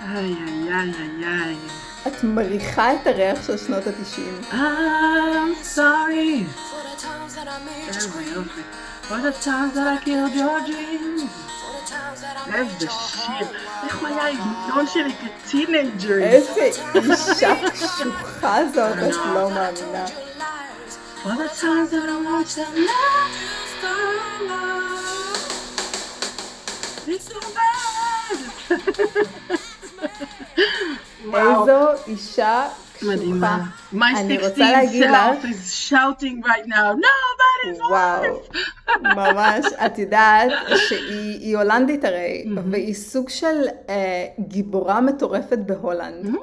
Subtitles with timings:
[0.00, 0.34] איי, איי,
[0.72, 0.92] איי,
[1.22, 1.56] איי, איי.
[2.06, 4.40] את מריחה את הריח של שנות התשעים.
[4.50, 4.54] I'm
[5.76, 6.44] sorry.
[7.88, 8.60] איזה יופי.
[9.08, 11.30] For the times that I killed your dreams.
[12.54, 13.46] איזה שיר.
[13.84, 15.14] איך הוא היה ההמנון שלי
[15.44, 16.18] כטינג'ר.
[16.18, 20.06] איזה אישה קשוחה זאת, את לא מאמינה.
[21.24, 23.38] For the times that I want to last
[23.82, 23.94] so
[24.48, 25.38] long.
[27.08, 29.58] It's so bad.
[31.24, 32.68] איזו אישה
[33.00, 33.14] קשוחה.
[33.14, 33.64] מדהימה.
[33.92, 38.98] אני 16 רוצה להגיד self לך, is shouting right now, nobody's וואו, wife.
[39.02, 40.50] ממש, את יודעת
[40.88, 46.34] שהיא היא הולנדית הרי, והיא סוג של אה, גיבורה מטורפת בהולנד.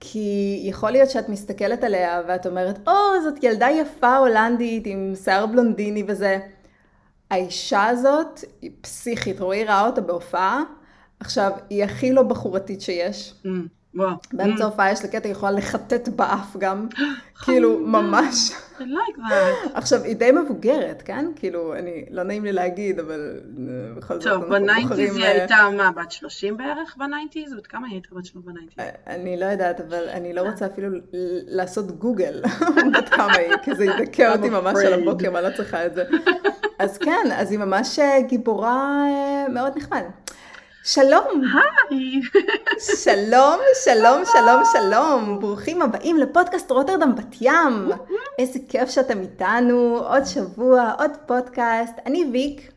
[0.00, 2.92] כי יכול להיות שאת מסתכלת עליה ואת אומרת, או,
[3.24, 6.38] זאת ילדה יפה הולנדית עם שיער בלונדיני וזה.
[7.30, 10.62] האישה הזאת היא פסיכית, רועי ראה אותה בהופעה.
[11.20, 13.34] עכשיו, היא הכי לא בחורתית שיש.
[13.44, 13.48] Mm,
[13.94, 14.16] וואו.
[14.32, 16.86] באמצע ההופעה יש לה קטע, היא יכולה לחטט באף גם.
[17.44, 18.52] כאילו, ממש.
[18.78, 19.68] I like that.
[19.78, 21.26] עכשיו, היא די מבוגרת, כן?
[21.36, 25.16] כאילו, אני, לא נעים לי להגיד, אבל אה, בכל זאת, טוב, ב nineties.
[25.16, 27.54] היא אה, הייתה, מה, בת 30 בערך ב nineties?
[27.54, 28.84] בת כמה היא הייתה בת 30 ב nineties?
[29.06, 30.88] אני לא יודעת, אבל אני לא רוצה אפילו
[31.46, 32.42] לעשות גוגל
[32.94, 34.92] בת כמה היא, כי זה ידכא אותי ממש על.
[34.92, 36.04] הבוקר, ואני לא צריכה את זה.
[36.78, 40.02] אז כן, אז היא ממש אה, גיבורה אה, מאוד נחמד.
[40.86, 41.42] שלום,
[41.90, 42.20] היי.
[43.04, 47.88] שלום, שלום, שלום, שלום, ברוכים הבאים לפודקאסט רוטרדם בת ים.
[48.38, 51.94] איזה כיף שאתם איתנו, עוד שבוע, עוד פודקאסט.
[52.06, 52.72] אני ויק,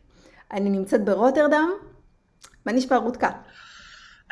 [0.52, 1.70] אני נמצאת ברוטרדם.
[2.66, 3.30] מה נשמע רותקה?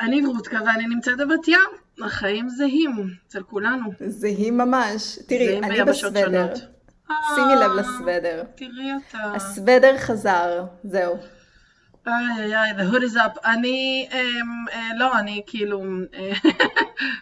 [0.00, 2.04] אני רותקה ואני נמצאת בבת ים.
[2.04, 2.90] החיים זהים
[3.28, 3.90] אצל כולנו.
[4.06, 5.18] זהים ממש.
[5.26, 6.54] תראי, אני בסוודר.
[7.34, 8.42] שימי לב אה, לסוודר.
[8.54, 9.32] תראי אותה.
[9.34, 11.37] הסוודר חזר, זהו.
[12.08, 13.40] איי איי איי, the hood is up.
[13.44, 15.82] אני, אמ, אה, לא, אני כאילו,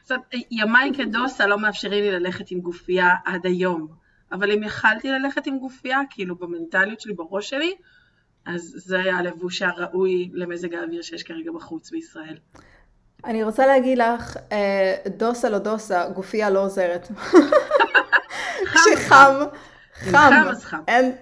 [0.03, 3.89] קצת, אה, ימיי כדוסה לא מאפשרים לי ללכת עם גופייה עד היום.
[4.33, 7.75] אבל אם יכלתי ללכת עם גופייה, כאילו במנטליות שלי, בראש שלי,
[8.47, 12.37] אז זה היה הלבוש הראוי למזג האוויר שיש כרגע בחוץ בישראל.
[13.25, 17.09] אני רוצה להגיד לך, אה, דוסה לא דוסה, גופייה לא עוזרת.
[18.75, 19.35] כשחם,
[19.93, 20.81] חם, חם, אז חם.
[20.89, 21.13] אין,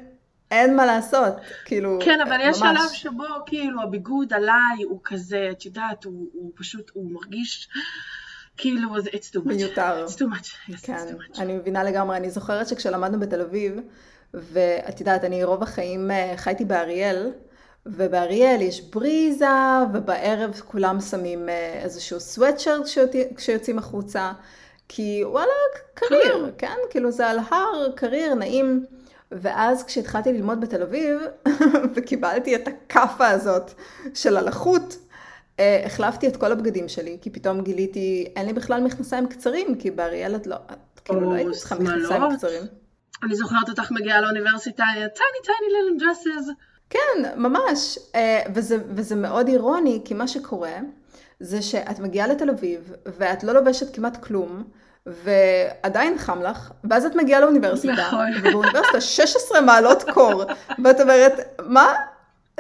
[0.51, 1.33] אין מה לעשות,
[1.65, 2.59] כאילו, כן, אבל יש.
[2.59, 7.69] שלב שבו כאילו הביגוד עליי הוא כזה, את יודעת, הוא, הוא פשוט, הוא מרגיש
[8.57, 9.47] כאילו, זה- it's too much.
[9.47, 10.07] מיותר.
[10.07, 10.71] It's too much.
[10.71, 11.41] Yes, כן, it's too much.
[11.41, 12.17] אני מבינה לגמרי.
[12.17, 13.75] אני זוכרת שכשלמדנו בתל אביב,
[14.35, 17.31] ואת יודעת, אני רוב החיים אה, חייתי באריאל,
[17.87, 19.49] ובאריאל יש בריזה,
[19.95, 22.87] ובערב כולם שמים אה, איזשהו סוואטשרט
[23.37, 24.33] כשיוצאים החוצה,
[24.89, 25.53] כי וואלה,
[25.95, 26.77] קריר, כן?
[26.91, 28.85] כאילו זה על הר, קריר, נעים.
[29.33, 31.19] ואז כשהתחלתי ללמוד בתל אביב,
[31.95, 33.71] וקיבלתי את הכאפה הזאת
[34.15, 34.97] של הלחות,
[35.61, 39.91] אה, החלפתי את כל הבגדים שלי, כי פתאום גיליתי, אין לי בכלל מכנסיים קצרים, כי
[39.91, 41.75] באריאל את לא, את כאילו לא הייתי צריכה.
[41.75, 42.63] מכנסיים קצרים.
[43.23, 44.85] אני זוכרת אותך מגיעה לאוניברסיטה,
[45.15, 46.53] tiny tiny little dresses.
[46.91, 47.99] כן, ממש.
[48.15, 50.79] אה, וזה, וזה מאוד אירוני, כי מה שקורה,
[51.41, 54.65] זה שאת מגיעה לתל אביב, ואת לא לובשת כמעט כלום,
[55.07, 58.27] ועדיין חם לך, ואז את מגיעה לאוניברסיטה, נכון.
[58.45, 60.45] ובאוניברסיטה 16 מעלות קור,
[60.85, 61.95] ואת אומרת, מה?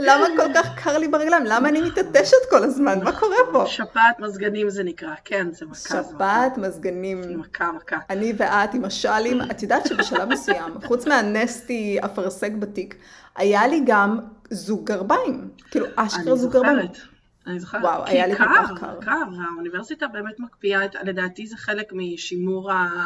[0.01, 1.45] למה כל כך קר לי ברגליים?
[1.45, 3.05] למה אני מתעטשת כל הזמן?
[3.05, 3.65] מה קורה פה?
[3.67, 6.03] שפעת מזגנים זה נקרא, כן, זה מכה.
[6.03, 7.41] שפעת, מזגנים.
[7.41, 7.97] מכה, מכה.
[8.11, 12.97] אני ואת עם השאלים, את יודעת שבשלב מסוים, חוץ מהנסטי אפרסק בתיק,
[13.37, 14.19] היה לי גם
[14.51, 15.49] זוג גרביים.
[15.71, 16.77] כאילו, אשכרה אני זוג גרביים.
[16.83, 17.14] זוכרת.
[17.47, 17.83] אני זוכרת.
[17.83, 19.01] וואו, כי היה לי כל כך קר.
[19.01, 23.05] קר, והאוניברסיטה באמת מקפיאה, את- לדעתי זה חלק משימור ה-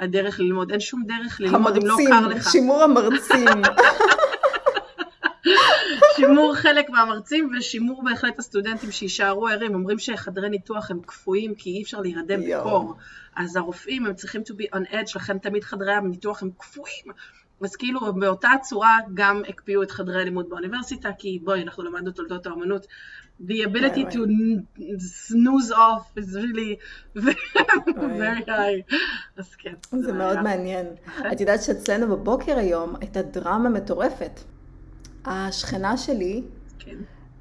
[0.00, 0.70] הדרך ללמוד.
[0.70, 2.50] אין שום דרך ללמוד אם לא המרצים, קר לך.
[2.50, 3.48] שימור המרצים.
[6.16, 9.74] שימור חלק מהמרצים ושימור בהחלט הסטודנטים שיישארו ערים.
[9.74, 12.40] אומרים שחדרי ניתוח הם קפואים כי אי אפשר להירדם.
[12.60, 12.94] בקור.
[13.36, 17.04] אז הרופאים הם צריכים to be on edge, לכן תמיד חדרי הניתוח הם קפואים.
[17.62, 22.46] אז כאילו באותה צורה גם הקפיאו את חדרי הלימוד באוניברסיטה, כי בואי, אנחנו למדנו תולדות
[22.46, 22.86] האמנות.
[23.40, 24.18] The ability to
[25.28, 26.76] snooze off is really
[27.16, 28.94] very high.
[29.36, 29.74] אז כן.
[30.00, 30.40] זה מאוד.
[30.40, 30.86] מעניין.
[31.06, 31.32] נכון.
[31.32, 34.40] את יודעת שאצלנו בבוקר היום הייתה דרמה מטורפת.
[35.24, 36.42] השכנה שלי,
[36.78, 36.96] כן.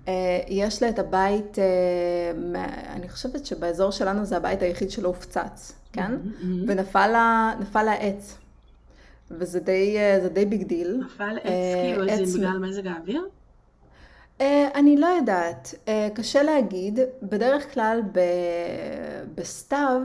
[0.07, 2.63] אה, יש לה את הבית, אה,
[2.93, 6.11] אני חושבת שבאזור שלנו זה הבית היחיד שלא הופצץ, כן?
[6.67, 8.37] ונפל לה נפל לה עץ.
[9.37, 10.97] וזה די, אה, זה די big deal.
[11.05, 11.43] נפל עץ,
[11.83, 13.27] כאילו, זה בגלל מזג האוויר?
[14.41, 16.99] אה, אני לא יודעת, אה, קשה להגיד.
[17.23, 18.19] בדרך כלל ב...
[19.35, 20.01] בסתיו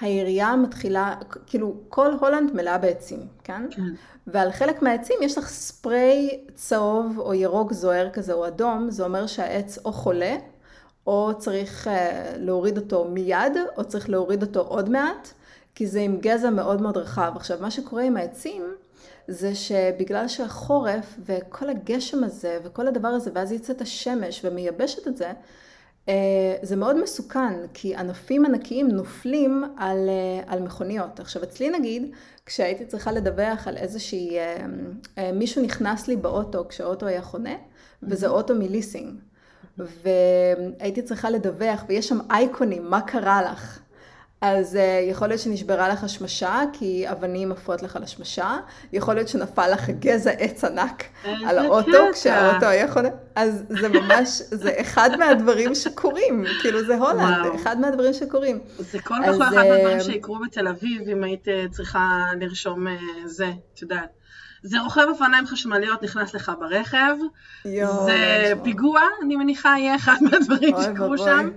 [0.00, 1.14] העירייה מתחילה,
[1.46, 3.66] כאילו כל הולנד מלאה בעצים, כן?
[3.70, 3.82] כן.
[4.26, 9.26] ועל חלק מהעצים יש לך ספריי צהוב או ירוק זוהר כזה או אדום, זה אומר
[9.26, 10.36] שהעץ או חולה
[11.06, 11.90] או צריך
[12.36, 15.32] להוריד אותו מיד, או צריך להוריד אותו עוד מעט,
[15.74, 17.32] כי זה עם גזע מאוד מאוד רחב.
[17.36, 18.62] עכשיו, מה שקורה עם העצים,
[19.28, 25.32] זה שבגלל שהחורף וכל הגשם הזה וכל הדבר הזה, ואז יוצאת השמש ומייבשת את זה,
[26.08, 26.14] אה,
[26.62, 31.20] זה מאוד מסוכן, כי ענפים ענקיים נופלים על, אה, על מכוניות.
[31.20, 32.12] עכשיו, אצלי נגיד,
[32.46, 34.36] כשהייתי צריכה לדווח על איזושהי,
[35.32, 37.54] מישהו נכנס לי באוטו כשהאוטו היה חונה,
[38.02, 39.20] וזה אוטו מליסינג.
[39.78, 43.80] והייתי צריכה לדווח, ויש שם אייקונים, מה קרה לך?
[44.42, 48.56] אז uh, יכול להיות שנשברה לך השמשה, כי אבנים עפות לך לשמשה,
[48.92, 51.04] יכול להיות שנפל לך גזע עץ ענק
[51.46, 57.46] על האוטו, כשהאוטו היה חונה, אז זה ממש, זה אחד מהדברים שקורים, כאילו זה הולנד,
[57.46, 57.54] וואו.
[57.54, 58.60] אחד מהדברים שקורים.
[58.78, 62.86] זה כל כך לא אחד מהדברים שיקרו בתל אביב, אם היית צריכה לרשום
[63.24, 64.10] זה, את יודעת.
[64.62, 67.14] זה רוכב אופניים חשמליות נכנס לך ברכב,
[67.64, 71.50] יו, זה פיגוע, אני מניחה יהיה אחד מהדברים שקרו שם.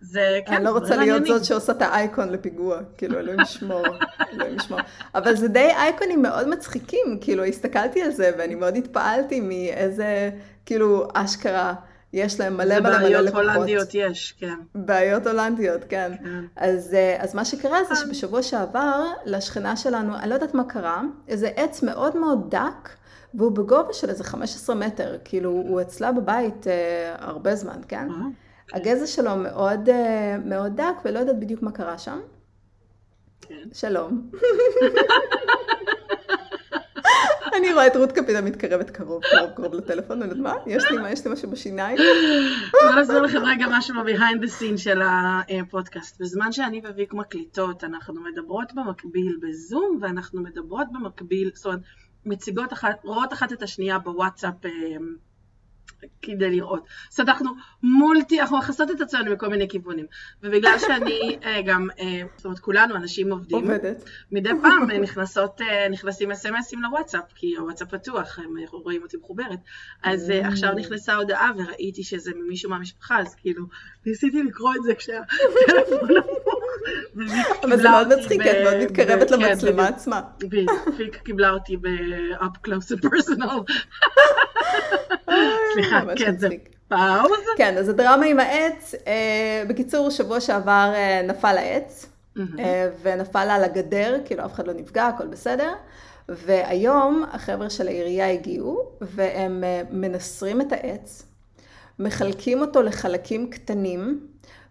[0.00, 3.84] זה כן, אני לא רוצה להיות זאת שעושה את האייקון לפיגוע, כאילו אלוהים ישמור,
[4.32, 4.80] אלוהים ישמור.
[5.14, 10.30] אבל זה די אייקונים מאוד מצחיקים, כאילו הסתכלתי על זה ואני מאוד התפעלתי מאיזה,
[10.66, 11.74] כאילו אשכרה.
[12.12, 13.44] יש להם מלא מלא מלא לקוחות.
[13.44, 14.54] בעיות הולנדיות יש, כן.
[14.74, 16.12] בעיות הולנדיות, כן.
[16.24, 16.44] כן.
[16.56, 17.96] אז, אה, אז מה שקרה זה.
[17.96, 22.88] שבשבוע שעבר, לשכנה שלנו, אני לא יודעת מה קרה, איזה עץ מאוד מאוד דק,
[23.34, 28.08] והוא בגובה של איזה 15 מטר, כאילו הוא אצלה בבית אה, הרבה זמן, כן?
[28.72, 32.20] הגזע שלו מאוד, אה, מאוד דק, ולא יודעת בדיוק מה קרה שם.
[33.40, 33.68] כן.
[33.72, 34.20] שלום.
[37.56, 40.54] אני רואה את רות קפידה מתקרבת קרוב, קרוב, קרוב לטלפון, אני יודעת מה?
[40.66, 41.10] יש לי מה?
[41.10, 41.98] יש לי משהו בשיניים?
[42.72, 46.20] בוא נסביר לכם רגע משהו ב-behind the scene של הפודקאסט.
[46.20, 51.80] בזמן שאני וויק מקליטות, אנחנו מדברות במקביל בזום, ואנחנו מדברות במקביל, זאת אומרת,
[52.26, 54.70] מציגות אחת, רואות אחת את השנייה בוואטסאפ אה,
[56.22, 56.86] כדי לראות.
[57.12, 57.50] אז אנחנו
[57.82, 60.06] מולטי, אנחנו מכסות את עצמנו מכל מיני כיוונים.
[60.42, 63.58] ובגלל שאני אה, גם, אה, זאת אומרת כולנו אנשים עובדים.
[63.58, 64.04] עובדת.
[64.32, 65.60] מדי פעם אה, נכנסות,
[65.90, 69.58] נכנסים אס.אם.אסים לוואטסאפ, כי הוואטסאפ פתוח, הם רואים אותי מחוברת.
[70.02, 70.46] אז mm.
[70.46, 73.66] עכשיו נכנסה הודעה וראיתי שזה ממישהו מהמשפחה, אז כאילו,
[74.06, 76.08] ניסיתי לקרוא את זה כשהטלפון
[77.64, 80.20] אבל זה מאוד מצחיק, את מאוד מתקרבת כן, למצלמה עצמה.
[80.96, 83.72] פיק קיבלה אותי ב-up close and personal.
[85.72, 86.48] סליחה, כן, זה
[86.88, 87.40] פאוז.
[87.56, 92.06] כן, אז הדרמה עם העץ, אה, בקיצור, שבוע שעבר אה, נפל העץ,
[92.58, 95.72] אה, ונפל על הגדר, כאילו אף אחד לא נפגע, הכל בסדר.
[96.28, 101.26] והיום החבר'ה של העירייה הגיעו, והם מנסרים את העץ,
[101.98, 104.20] מחלקים אותו לחלקים קטנים,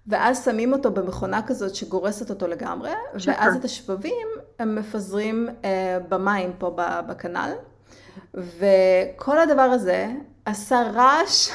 [0.07, 2.91] ואז שמים אותו במכונה כזאת שגורסת אותו לגמרי,
[3.25, 4.27] ואז את השבבים
[4.59, 5.49] הם מפזרים
[6.09, 7.51] במים פה בכנל.
[8.33, 10.07] וכל הדבר הזה
[10.45, 11.49] עשה רעש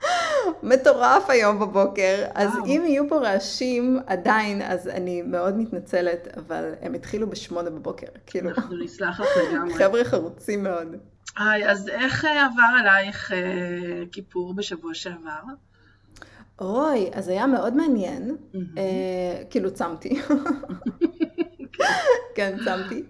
[0.62, 2.66] מטורף היום בבוקר, אז וואו.
[2.66, 8.50] אם יהיו פה רעשים עדיין, אז אני מאוד מתנצלת, אבל הם התחילו בשמונה בבוקר, כאילו.
[8.50, 9.74] אנחנו נסלח לך לגמרי.
[9.84, 10.96] חבר'ה חרוצים מאוד.
[11.36, 13.38] היי, אז איך אה, עבר עלייך אה,
[14.12, 15.42] כיפור בשבוע שעבר?
[16.60, 18.36] אוי, אז היה מאוד מעניין.
[18.78, 20.22] אה, כאילו צמתי.
[22.36, 23.02] כן, צמתי.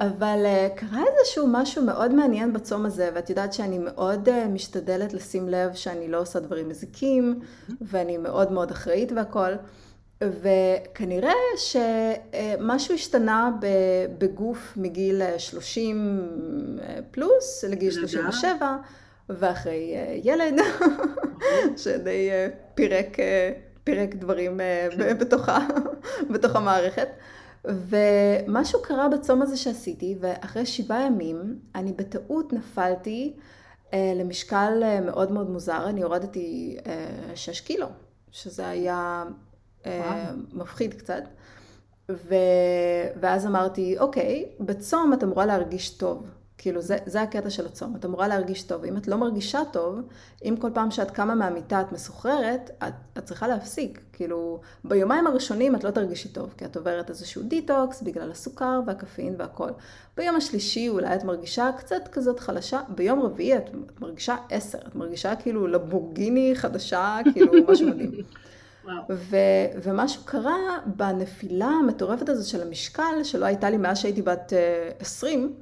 [0.00, 5.12] אבל uh, קרה איזשהו משהו מאוד מעניין בצום הזה, ואת יודעת שאני מאוד uh, משתדלת
[5.12, 7.40] לשים לב שאני לא עושה דברים מזיקים,
[7.80, 9.52] ואני מאוד מאוד אחראית והכול.
[10.20, 13.50] וכנראה שמשהו השתנה
[14.18, 16.28] בגוף מגיל 30
[17.10, 18.76] פלוס לגיל 37,
[19.28, 20.54] ואחרי ילד,
[21.82, 22.30] שדי
[22.76, 23.16] פירק,
[23.84, 25.18] פירק דברים כן.
[26.32, 27.08] בתוך המערכת.
[27.64, 33.36] ומשהו קרה בצום הזה שעשיתי, ואחרי שבעה ימים אני בטעות נפלתי
[33.94, 37.86] אה, למשקל אה, מאוד מאוד מוזר, אני הורדתי אה, שש קילו,
[38.30, 39.24] שזה היה
[39.86, 41.22] אה, מפחיד קצת.
[42.10, 42.34] ו...
[43.20, 46.30] ואז אמרתי, אוקיי, בצום את אמורה להרגיש טוב.
[46.58, 47.96] כאילו, זה, זה הקטע של הצום.
[47.96, 48.84] את אמורה להרגיש טוב.
[48.84, 50.00] אם את לא מרגישה טוב,
[50.44, 54.00] אם כל פעם שאת קמה מהמיטה את מסוחררת, את, את צריכה להפסיק.
[54.12, 59.34] כאילו, ביומיים הראשונים את לא תרגישי טוב, כי את עוברת איזשהו דיטוקס בגלל הסוכר והקפאין
[59.38, 59.70] והכל.
[60.16, 64.94] ביום השלישי אולי את מרגישה קצת כזאת חלשה, ביום רביעי את, את מרגישה עשר, את
[64.94, 68.12] מרגישה כאילו למבורגיני חדשה, כאילו משהו מדהים.
[69.10, 75.02] ו- ומשהו קרה בנפילה המטורפת הזאת של המשקל, שלא הייתה לי מאז שהייתי בת uh,
[75.02, 75.52] 20,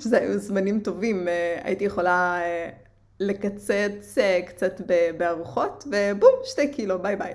[0.00, 2.74] שזה היו זמנים טובים, uh, הייתי יכולה uh,
[3.20, 4.80] לקצץ uh, קצת
[5.18, 7.32] בארוחות, ובום, שתי קילו, ביי ביי.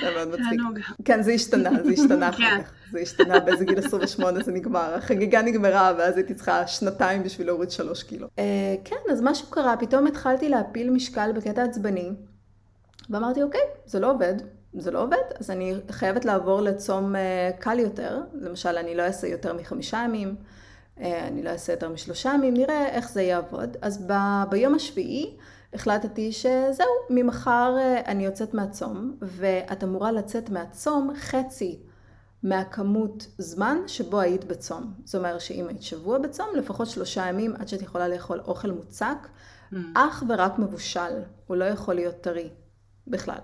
[0.00, 0.60] זה מאוד מצחיק.
[1.04, 2.62] כן, זה השתנה, זה השתנה אחר כן.
[2.62, 2.72] כך.
[2.92, 4.94] זה השתנה באיזה גיל 28 זה נגמר.
[4.94, 8.28] החגיגה נגמרה, ואז הייתי צריכה שנתיים בשביל להוריד שלוש קילו.
[8.84, 12.10] כן, אז משהו קרה, פתאום התחלתי להפיל משקל בקטע עצבני.
[13.10, 14.34] ואמרתי, אוקיי, זה לא עובד,
[14.74, 18.20] זה לא עובד, אז אני חייבת לעבור לצום אה, קל יותר.
[18.34, 20.34] למשל, אני לא אעשה יותר מחמישה ימים,
[21.00, 23.76] אה, אני לא אעשה יותר משלושה ימים, נראה איך זה יעבוד.
[23.82, 24.12] אז ב,
[24.50, 25.36] ביום השביעי
[25.74, 31.78] החלטתי שזהו, ממחר אה, אני יוצאת מהצום, ואת אמורה לצאת מהצום חצי
[32.42, 34.94] מהכמות זמן שבו היית בצום.
[35.04, 39.16] זאת אומרת שאם היית שבוע בצום, לפחות שלושה ימים עד שאת יכולה לאכול אוכל מוצק,
[39.72, 39.76] mm.
[39.94, 42.50] אך ורק מבושל, הוא לא יכול להיות טרי
[43.06, 43.38] בכלל.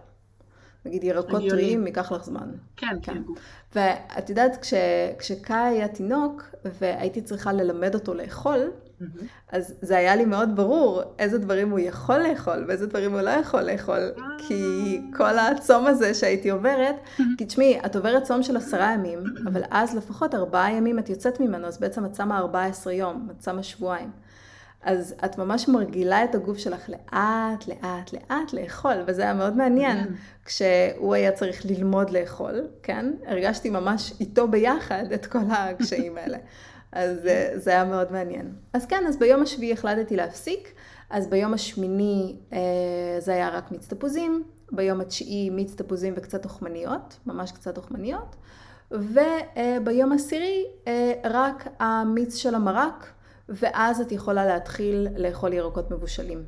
[0.85, 2.51] נגיד ירקות טריים, ייקח לך זמן.
[2.77, 3.13] כן, כן.
[3.13, 3.35] כאילו.
[3.75, 4.75] ואת יודעת, כש,
[5.19, 9.05] כשקאי היה תינוק, והייתי צריכה ללמד אותו לאכול, mm-hmm.
[9.53, 13.31] אז זה היה לי מאוד ברור איזה דברים הוא יכול לאכול ואיזה דברים הוא לא
[13.31, 14.13] יכול לאכול.
[14.39, 16.97] כי כל הצום הזה שהייתי עוברת,
[17.39, 21.41] כי תשמעי, את עוברת צום של עשרה ימים, אבל אז לפחות ארבעה ימים את יוצאת
[21.41, 24.11] ממנו, אז בעצם את שמה 14 יום, את שמה שבועיים.
[24.83, 29.99] אז את ממש מרגילה את הגוף שלך לאט, לאט, לאט לאכול, וזה היה מאוד מעניין.
[30.45, 33.13] כשהוא היה צריך ללמוד לאכול, כן?
[33.27, 36.39] הרגשתי ממש איתו ביחד את כל הקשיים האלה.
[36.93, 38.53] אז אה, זה היה מאוד מעניין.
[38.73, 40.73] אז כן, אז ביום השביעי החלטתי להפסיק,
[41.11, 42.59] אז ביום השמיני אה,
[43.19, 48.37] זה היה רק מיץ תפוזים, ביום התשיעי מיץ תפוזים וקצת תוכמניות, ממש קצת תוכמניות,
[48.91, 53.13] וביום העשירי אה, רק המיץ של המרק.
[53.51, 56.45] ואז את יכולה להתחיל לאכול ירקות מבושלים.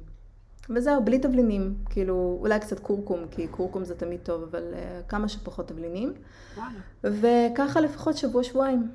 [0.71, 5.29] וזהו, בלי תבלינים, כאילו, אולי קצת קורקום, כי קורקום זה תמיד טוב, אבל uh, כמה
[5.29, 6.13] שפחות תבלינים.
[7.05, 8.89] וככה לפחות שבוע-שבועיים.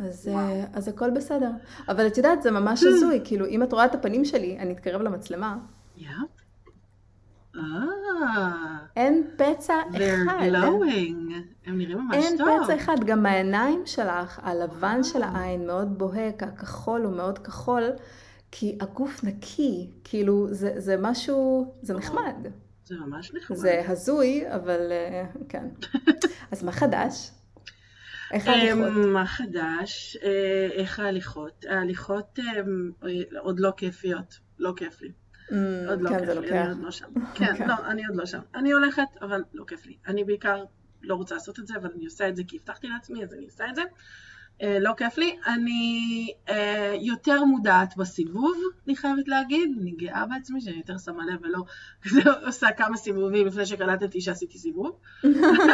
[0.00, 0.38] אז, uh,
[0.72, 1.50] אז הכל בסדר.
[1.88, 5.02] אבל את יודעת, זה ממש הזוי, כאילו, אם את רואה את הפנים שלי, אני אתקרב
[5.02, 5.58] למצלמה.
[5.98, 6.02] Yeah.
[7.56, 8.76] אה.
[8.96, 10.40] אין פצע אחד.
[11.66, 12.48] הם נראים ממש טוב.
[12.48, 17.82] אין פצע אחד, גם העיניים שלך, הלבן של העין מאוד בוהק, הכחול הוא מאוד כחול,
[18.50, 22.34] כי הגוף נקי, כאילו זה, זה משהו, זה נחמד.
[22.84, 23.56] זה ממש נחמד.
[23.56, 25.68] זה הזוי, אבל אה, כן.
[26.52, 27.30] אז מה חדש?
[28.32, 28.86] איך ההליכות?
[28.88, 30.16] אמ, מה חדש?
[30.22, 31.64] אה, איך ההליכות?
[31.68, 32.38] ההליכות
[33.38, 35.08] עוד לא כיפיות, לא כיף לי.
[35.48, 35.54] Mm,
[35.88, 36.50] עוד לא כן, כיף לי.
[36.50, 37.06] אני עוד לא שם.
[37.34, 38.40] כן, כן, לא, אני עוד לא שם.
[38.54, 39.96] אני הולכת, אבל לא כיף לי.
[40.06, 40.64] אני בעיקר
[41.02, 43.44] לא רוצה לעשות את זה, אבל אני עושה את זה כי הבטחתי לעצמי, אז אני
[43.44, 43.82] עושה את זה.
[44.60, 45.36] Uh, לא כיף לי.
[45.46, 46.52] אני uh,
[47.00, 49.70] יותר מודעת בסיבוב, אני חייבת להגיד.
[49.80, 51.64] אני גאה בעצמי שאני יותר שמה לב ולא
[52.46, 54.98] עושה כמה סיבובים לפני שקלטתי שעשיתי סיבוב.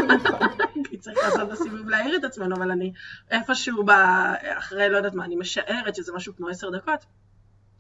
[0.90, 2.92] כי צריך לעשות בסיבוב להעיר את עצמנו, אבל אני
[3.30, 3.84] איפשהו
[4.42, 7.04] אחרי, לא יודעת מה, אני משערת שזה משהו כמו עשר דקות.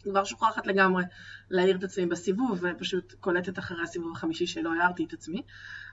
[0.02, 1.04] כבר שוכחת לגמרי
[1.50, 5.42] להעיר את עצמי בסיבוב, ופשוט קולטת אחרי הסיבוב החמישי שלא הערתי את עצמי.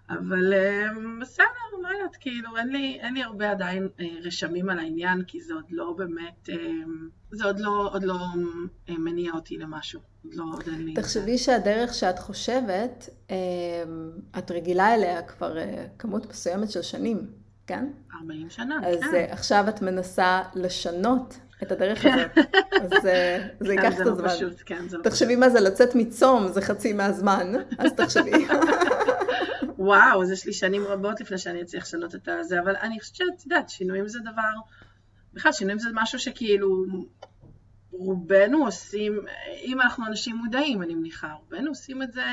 [0.09, 1.45] אבל אמ, בסדר,
[1.83, 5.53] לא יודעת, כאילו, אין לי, אין לי הרבה עדיין אה, רשמים על העניין, כי זה
[5.53, 8.19] עוד לא באמת, אמ, זה עוד לא, עוד לא
[8.89, 10.01] אה, מניע אותי למשהו.
[10.23, 10.93] עוד לא, עוד אין לי...
[10.93, 13.35] תחשבי שהדרך שאת חושבת, אמ,
[14.37, 17.27] את רגילה אליה כבר אה, כמות מסוימת של שנים,
[17.67, 17.87] כן?
[18.21, 19.07] 40 שנה, אז כן.
[19.07, 22.37] אז עכשיו את מנסה לשנות את הדרך הזאת,
[22.81, 24.49] אז זה כן, ייקח את לא הזמן.
[24.65, 28.31] כן, תחשבי מה זה לצאת מצום, זה חצי מהזמן, אז תחשבי.
[29.77, 33.15] וואו, אז יש לי שנים רבות לפני שאני אצליח לשנות את זה, אבל אני חושבת
[33.15, 34.53] שאת יודעת, שינויים זה דבר,
[35.33, 36.85] בכלל שינויים זה משהו שכאילו
[37.91, 39.19] רובנו עושים,
[39.61, 42.23] אם אנחנו אנשים מודעים, אני מניחה, רובנו עושים את זה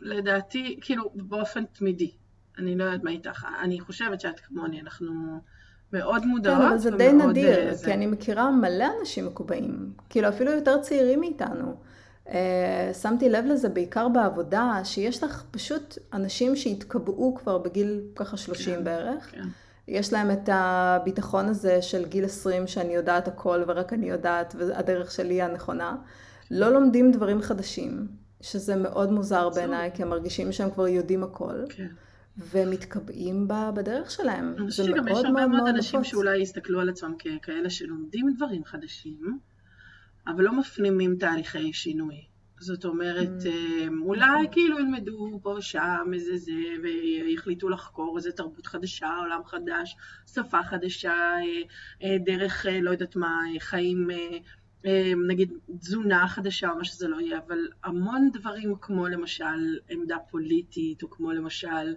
[0.00, 2.10] לדעתי, כאילו באופן תמידי.
[2.58, 5.40] אני לא יודעת מה איתך, אני חושבת שאת כמוני, אנחנו...
[5.92, 6.58] מאוד מודעות.
[6.58, 7.84] כן, אבל זה די נדיר, אה, זה...
[7.84, 11.74] כי אני מכירה מלא אנשים מקובעים, כאילו אפילו יותר צעירים מאיתנו.
[12.26, 12.28] Uh,
[13.02, 18.84] שמתי לב לזה בעיקר בעבודה, שיש לך פשוט אנשים שהתקבעו כבר בגיל ככה 30 כן,
[18.84, 19.30] בערך.
[19.30, 19.44] כן.
[19.88, 25.10] יש להם את הביטחון הזה של גיל 20 שאני יודעת הכל ורק אני יודעת והדרך
[25.10, 25.96] שלי היא הנכונה.
[26.50, 28.06] לא לומדים דברים חדשים,
[28.40, 31.64] שזה מאוד מוזר בעיניי, כי הם מרגישים שהם כבר יודעים הכל.
[31.68, 31.86] כן.
[32.38, 34.54] ומתקבעים בדרך שלהם.
[34.58, 39.38] אני חושבת שגם יש הרבה מאוד אנשים שאולי יסתכלו על עצמם ככאלה שלומדים דברים חדשים,
[40.26, 42.24] אבל לא מפנימים תהליכי שינוי.
[42.60, 43.46] זאת אומרת, mm.
[43.46, 44.46] אה, אולי נכון.
[44.52, 46.52] כאילו ילמדו פה שם איזה זה,
[46.82, 49.96] ויחליטו לחקור איזה תרבות חדשה, עולם חדש,
[50.34, 51.62] שפה חדשה, אה,
[52.02, 54.08] אה, דרך, לא יודעת מה, חיים,
[55.28, 61.02] נגיד תזונה חדשה או מה שזה לא יהיה, אבל המון דברים כמו למשל עמדה פוליטית,
[61.02, 61.94] או כמו למשל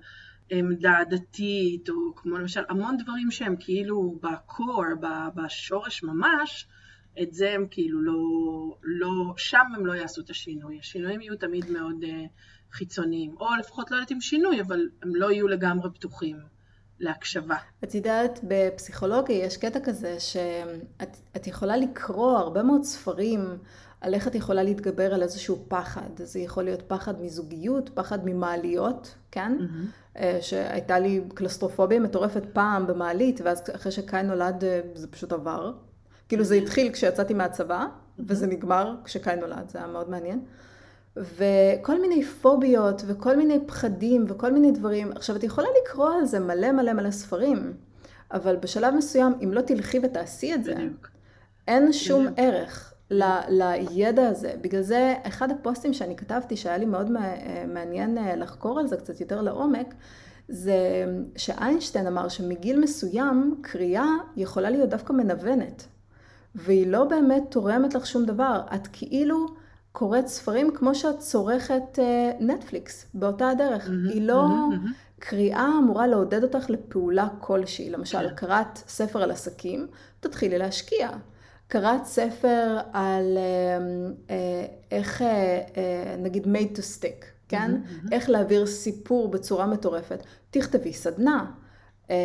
[0.49, 4.83] עמדה דתית, או כמו למשל המון דברים שהם כאילו בקור,
[5.35, 6.67] בשורש ממש,
[7.21, 8.17] את זה הם כאילו לא,
[8.83, 10.79] לא, שם הם לא יעשו את השינוי.
[10.79, 12.07] השינויים יהיו תמיד מאוד uh,
[12.71, 16.37] חיצוניים, או לפחות לא יודעת אם שינוי, אבל הם לא יהיו לגמרי פתוחים
[16.99, 17.57] להקשבה.
[17.83, 23.39] את יודעת, בפסיכולוגיה יש קטע כזה שאת יכולה לקרוא הרבה מאוד ספרים
[24.01, 26.09] הלכת יכולה להתגבר על איזשהו פחד.
[26.17, 29.57] זה יכול להיות פחד מזוגיות, פחד ממעליות, כן?
[29.59, 30.19] Mm-hmm.
[30.41, 35.73] שהייתה לי קלסטרופוביה מטורפת פעם במעלית, ואז אחרי שקאי נולד אה, זה פשוט עבר.
[36.29, 37.85] כאילו זה התחיל כשיצאתי מהצבא,
[38.19, 40.39] וזה נגמר כשקאי נולד, זה היה מאוד מעניין.
[41.15, 45.11] וכל מיני פוביות וכל מיני פחדים וכל מיני דברים.
[45.11, 47.73] עכשיו, את יכולה לקרוא על זה מלא מלא מלא ספרים,
[48.31, 51.09] אבל בשלב מסוים, אם לא תלכי ותעשי את זה, בדיוק.
[51.67, 52.39] אין שום בדיוק.
[52.39, 53.23] ערך ל,
[53.89, 54.53] לידע הזה.
[54.61, 57.11] בגלל זה, אחד הפוסטים שאני כתבתי, שהיה לי מאוד
[57.67, 59.93] מעניין אה, לחקור על זה קצת יותר לעומק,
[60.47, 60.77] זה
[61.35, 65.87] שאיינשטיין אמר שמגיל מסוים, קריאה יכולה להיות דווקא מנוונת.
[66.55, 68.61] והיא לא באמת תורמת לך שום דבר.
[68.75, 69.45] את כאילו
[69.91, 71.99] קוראת ספרים כמו שאת צורכת
[72.39, 73.87] נטפליקס, uh, באותה הדרך.
[73.87, 74.43] Mm-hmm, היא לא...
[74.43, 75.09] Mm-hmm, mm-hmm.
[75.19, 77.89] קריאה אמורה לעודד אותך לפעולה כלשהי.
[77.89, 78.35] למשל, כן.
[78.35, 79.87] קראת ספר על עסקים,
[80.19, 81.09] תתחילי להשקיע.
[81.69, 84.31] קראת ספר על uh, uh,
[84.91, 85.77] איך, uh, uh,
[86.19, 87.71] נגיד, made to stick, כן?
[87.71, 88.07] Mm-hmm.
[88.11, 90.23] איך להעביר סיפור בצורה מטורפת.
[90.49, 91.51] תכתבי סדנה.
[92.09, 92.15] אמ,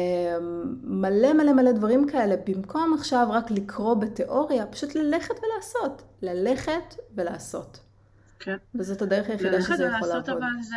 [0.82, 6.02] מלא מלא מלא דברים כאלה, במקום עכשיו רק לקרוא בתיאוריה, פשוט ללכת ולעשות.
[6.22, 7.80] ללכת ולעשות.
[8.38, 8.56] כן.
[8.74, 9.92] וזאת הדרך היחידה שזה יכול לעבוד.
[9.92, 10.76] ללכת ולעשות אבל זה,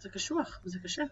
[0.00, 1.02] זה קשוח, זה קשה.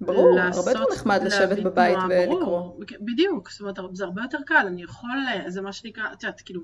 [0.00, 2.40] ברור, הרבה יותר נחמד לשבת בבית ולקרוא.
[2.40, 6.40] ברור, בדיוק, זאת אומרת, זה הרבה יותר קל, אני יכול, זה מה שנקרא, את יודעת,
[6.40, 6.60] כאילו,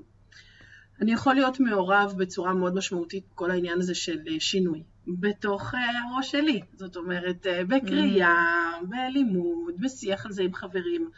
[1.01, 4.83] אני יכול להיות מעורב בצורה מאוד משמעותית בכל העניין הזה של אה, שינוי.
[5.07, 8.85] בתוך אה, הראש שלי, זאת אומרת, אה, בקריאה, mm.
[8.85, 11.09] בלימוד, בשיח על זה עם חברים.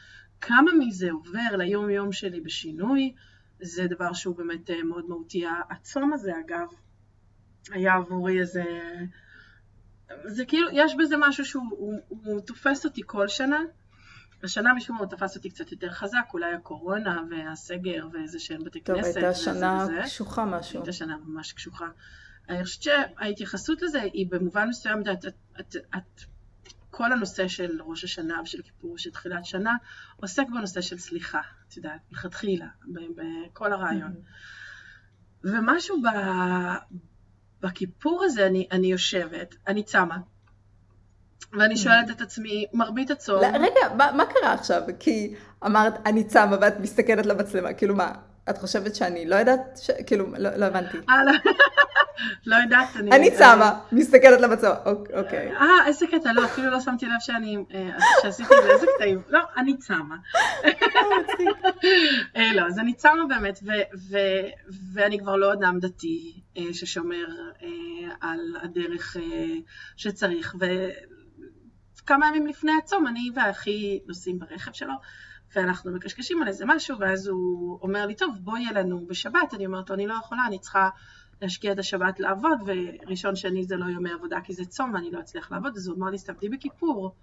[0.42, 3.14] כמה מזה עובר ליום יום שלי בשינוי,
[3.62, 5.44] זה דבר שהוא באמת מאוד מהותי.
[5.70, 6.68] הצום הזה, אגב,
[7.72, 8.64] היה עבורי איזה...
[10.26, 13.60] זה כאילו, יש בזה משהו שהוא הוא, הוא תופס אותי כל שנה,
[14.44, 18.96] השנה משום מה תפס אותי קצת יותר חזק, אולי הקורונה והסגר ואיזה שהם בתי טוב,
[18.96, 19.14] כנסת.
[19.14, 20.80] טוב, הייתה שנה קשוחה משהו.
[20.80, 21.88] הייתה שנה ממש קשוחה.
[22.50, 26.22] אני חושבת שההתייחסות לזה היא במובן מסוים, את, את, את, את,
[26.90, 29.76] כל הנושא של ראש השנה ושל כיפור של תחילת שנה
[30.16, 32.68] עוסק בנושא של סליחה, את יודעת, מלכתחילה,
[33.16, 34.14] בכל הרעיון.
[34.14, 35.48] Mm-hmm.
[35.48, 36.08] ומשהו ב,
[37.66, 40.18] בכיפור הזה, אני, אני יושבת, אני צמה,
[41.54, 43.40] ואני שואלת את עצמי, מרבית הצום...
[43.40, 44.82] רגע, מה, מה קרה עכשיו?
[45.00, 48.12] כי אמרת, אני צמה ואת מסתכלת למצלמה, כאילו מה,
[48.50, 49.92] את חושבת שאני לא יודעת, ש...
[50.08, 50.98] כאילו, לא, לא הבנתי.
[51.10, 51.32] אה, לא.
[52.46, 53.12] לא יודעת, אני...
[53.12, 54.76] אני צמה, מסתכלת למצלמה,
[55.14, 55.56] אוקיי.
[55.56, 57.90] אה, איזה קטע, לא, אפילו לא שמתי לב שאני, אה,
[58.22, 59.22] שעשיתי את זה, איזה קטעים.
[59.30, 60.16] לא, אני צמה.
[62.36, 63.60] אה, לא, אז אני צמה באמת,
[64.94, 66.42] ואני כבר לא אדם דתי
[66.74, 67.26] ששומר
[68.22, 69.18] על הדרך
[69.98, 70.56] שצריך,
[72.06, 74.94] כמה ימים לפני הצום, אני ואחי נוסעים ברכב שלו,
[75.56, 79.54] ואנחנו מקשקשים על איזה משהו, ואז הוא אומר לי, טוב, בואי אלינו בשבת.
[79.54, 80.90] אני אומרת לו, אני לא יכולה, אני צריכה
[81.42, 85.20] להשקיע את השבת לעבוד, וראשון שני זה לא יומי עבודה כי זה צום ואני לא
[85.20, 87.16] אצליח לעבוד, אז הוא אמר לי, סתבדי בכיפור.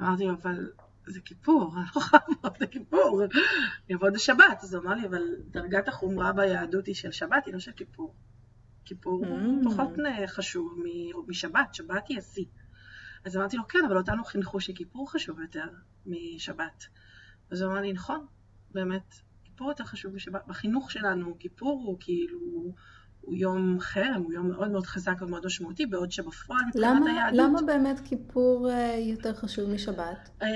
[0.00, 0.70] אמרתי לו, אבל
[1.06, 4.58] זה כיפור, אני לא יכולה לעבוד בכיפור, אני אעבוד בשבת.
[4.62, 8.14] אז הוא אמר לי, אבל דרגת החומרה ביהדות היא של שבת, היא לא של כיפור.
[8.84, 9.64] כיפור mm.
[9.64, 9.90] פחות
[10.26, 10.78] חשוב
[11.28, 12.44] משבת, שבת היא השיא.
[13.24, 15.64] אז אמרתי לו, כן, אבל אותנו חינכו שכיפור חשוב יותר
[16.06, 16.84] משבת.
[17.52, 18.26] אז הוא אמר לי, נכון,
[18.70, 20.12] באמת, כיפור יותר חשוב.
[20.46, 22.38] בחינוך שלנו, כיפור הוא כאילו,
[23.20, 27.40] הוא יום חרם, הוא יום מאוד מאוד חזק ומאוד משמעותי, בעוד שבפועל מבחינת היהדות...
[27.40, 30.30] למה באמת כיפור אה, יותר חשוב משבת?
[30.42, 30.48] אמ,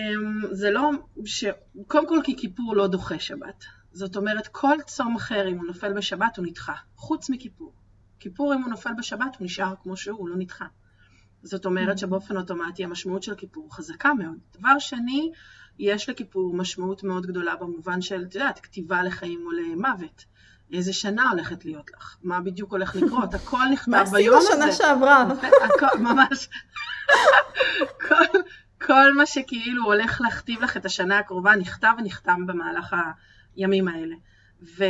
[0.51, 0.91] זה לא,
[1.25, 1.45] ש...
[1.87, 3.65] קודם כל כי כיפור לא דוחה שבת.
[3.93, 7.73] זאת אומרת, כל צום אחר, אם הוא נופל בשבת, הוא נדחה, חוץ מכיפור.
[8.19, 10.67] כיפור, אם הוא נופל בשבת, הוא נשאר כמו שהוא, הוא לא נדחה.
[11.43, 12.01] זאת אומרת mm.
[12.01, 14.39] שבאופן אוטומטי המשמעות של כיפור חזקה מאוד.
[14.59, 15.31] דבר שני,
[15.79, 20.25] יש לכיפור משמעות מאוד גדולה במובן של, את יודעת, כתיבה לחיים או למוות.
[20.73, 22.17] איזה שנה הולכת להיות לך?
[22.23, 23.35] מה בדיוק הולך לקרות?
[23.45, 24.49] הכל נכתב ביום הזה.
[24.49, 25.27] מה עשית בשנה שעברה?
[25.75, 26.49] הכל, ממש.
[28.09, 28.39] כל,
[28.87, 32.97] כל מה שכאילו הולך להכתיב לך את השנה הקרובה נכתב ונחתם במהלך
[33.57, 34.15] הימים האלה.
[34.79, 34.85] ו,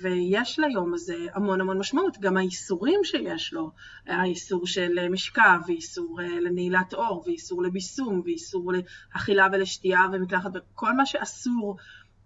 [0.00, 3.70] ויש ליום הזה המון המון משמעות, גם האיסורים שיש לו,
[4.06, 8.72] האיסור של משכב, ואיסור אה, לנעילת עור, ואיסור לביסום, ואיסור
[9.14, 11.76] לאכילה ולשתייה ומקלחת, כל מה שאסור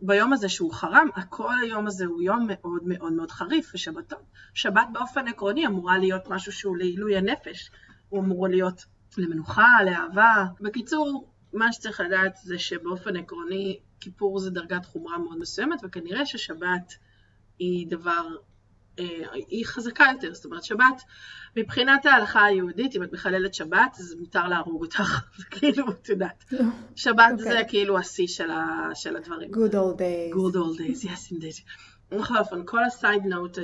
[0.00, 4.22] ביום הזה שהוא חרם, הכל היום הזה הוא יום מאוד מאוד מאוד חריף, ושבתות,
[4.54, 7.70] שבת באופן עקרוני אמורה להיות משהו שהוא לעילוי הנפש,
[8.08, 8.84] הוא אמור להיות
[9.18, 10.44] למנוחה, לאהבה.
[10.60, 16.94] בקיצור, מה שצריך לדעת זה שבאופן עקרוני כיפור זה דרגת חומרה מאוד מסוימת, וכנראה ששבת
[17.58, 18.26] היא דבר,
[18.98, 19.04] אה,
[19.48, 20.34] היא חזקה יותר.
[20.34, 21.02] זאת אומרת, שבת,
[21.56, 25.20] מבחינת ההלכה היהודית, אם את מחללת שבת, אז מותר להרוג אותך.
[25.38, 26.44] זה כאילו, את יודעת.
[26.96, 27.42] שבת okay.
[27.42, 27.68] זה אוקיי.
[27.68, 28.50] כאילו השיא של,
[28.94, 29.50] של הדברים.
[29.54, 30.34] Good old days.
[30.34, 31.62] Good old days, yes indeed.
[32.18, 33.58] בכל אופן, כל הסייד נוט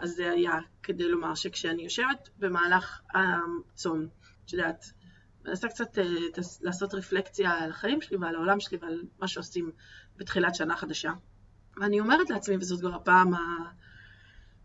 [0.00, 4.06] הזה היה כדי לומר שכשאני יושבת במהלך הצום,
[4.44, 4.92] את יודעת,
[5.44, 5.98] מנסה קצת
[6.62, 9.70] לעשות רפלקציה על החיים שלי ועל העולם שלי ועל מה שעושים
[10.16, 11.12] בתחילת שנה חדשה.
[11.76, 13.38] ואני אומרת לעצמי, וזאת כבר הפעם ה...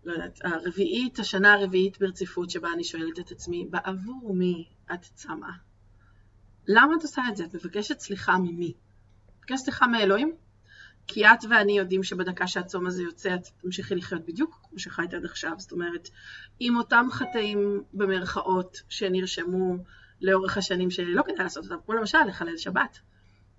[0.05, 5.51] לא יודעת, הרביעית, השנה הרביעית ברציפות שבה אני שואלת את עצמי, בעבור מי את צמה?
[6.67, 7.45] למה את עושה את זה?
[7.45, 8.73] את מבקשת סליחה ממי?
[9.37, 10.35] מבקשת סליחה מאלוהים?
[11.07, 15.25] כי את ואני יודעים שבדקה שהצום הזה יוצא, את תמשיכי לחיות בדיוק כמו שחיית עד
[15.25, 15.51] עכשיו.
[15.57, 16.09] זאת אומרת,
[16.59, 19.77] עם אותם חטאים במרכאות שנרשמו
[20.23, 22.99] לאורך השנים שלא כדאי לעשות אותם, כמו למשל לחלל שבת.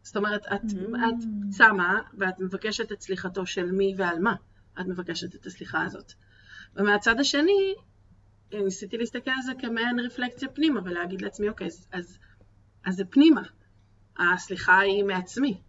[0.03, 0.97] זאת אומרת, את, mm.
[0.97, 4.35] את צמה ואת מבקשת את סליחתו של מי ועל מה
[4.81, 6.13] את מבקשת את הסליחה הזאת.
[6.77, 7.75] ומהצד השני,
[8.53, 12.19] ניסיתי להסתכל על זה כמעין רפלקציה פנימה ולהגיד לעצמי, אוקיי, אז, אז,
[12.85, 13.43] אז זה פנימה.
[14.19, 15.61] הסליחה היא מעצמי,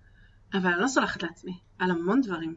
[0.54, 2.56] אבל אני לא סולחת לעצמי על המון דברים.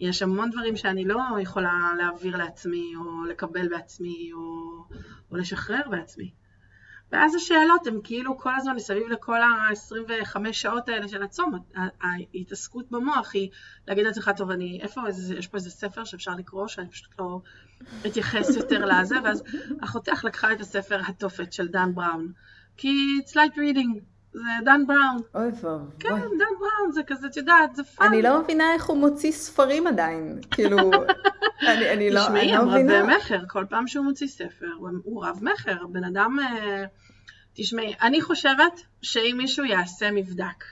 [0.00, 4.40] יש המון דברים שאני לא יכולה להעביר לעצמי, או לקבל בעצמי, או,
[5.30, 6.34] או לשחרר בעצמי.
[7.12, 11.52] ואז השאלות הן כאילו כל הזמן מסביב לכל ה-25 שעות האלה של הצום,
[12.00, 13.50] ההתעסקות במוח היא
[13.88, 17.40] להגיד לעצמך, טוב, אני, איפה, איזה, יש פה איזה ספר שאפשר לקרוא, שאני פשוט לא
[18.06, 19.42] אתייחס יותר לזה, ואז
[19.80, 22.32] אחותך לקחה את הספר התופת של דן בראון,
[22.76, 22.88] כי
[23.24, 24.00] it's light reading,
[24.32, 25.22] זה דן בראון.
[25.34, 25.90] אוי ואבוי.
[25.98, 28.06] כן, דן בראון, זה כזה, את יודעת, זה fun.
[28.06, 30.78] אני לא מבינה איך הוא מוציא ספרים עדיין, כאילו,
[31.68, 33.02] אני, אני לא, תשמעי, אני לא הם מבינה.
[33.02, 36.38] רבי מכר, כל פעם שהוא מוציא ספר, הוא, הוא רב מכר, בן אדם...
[36.40, 36.84] אה,
[37.54, 40.64] תשמעי, אני חושבת שאם מישהו יעשה מבדק,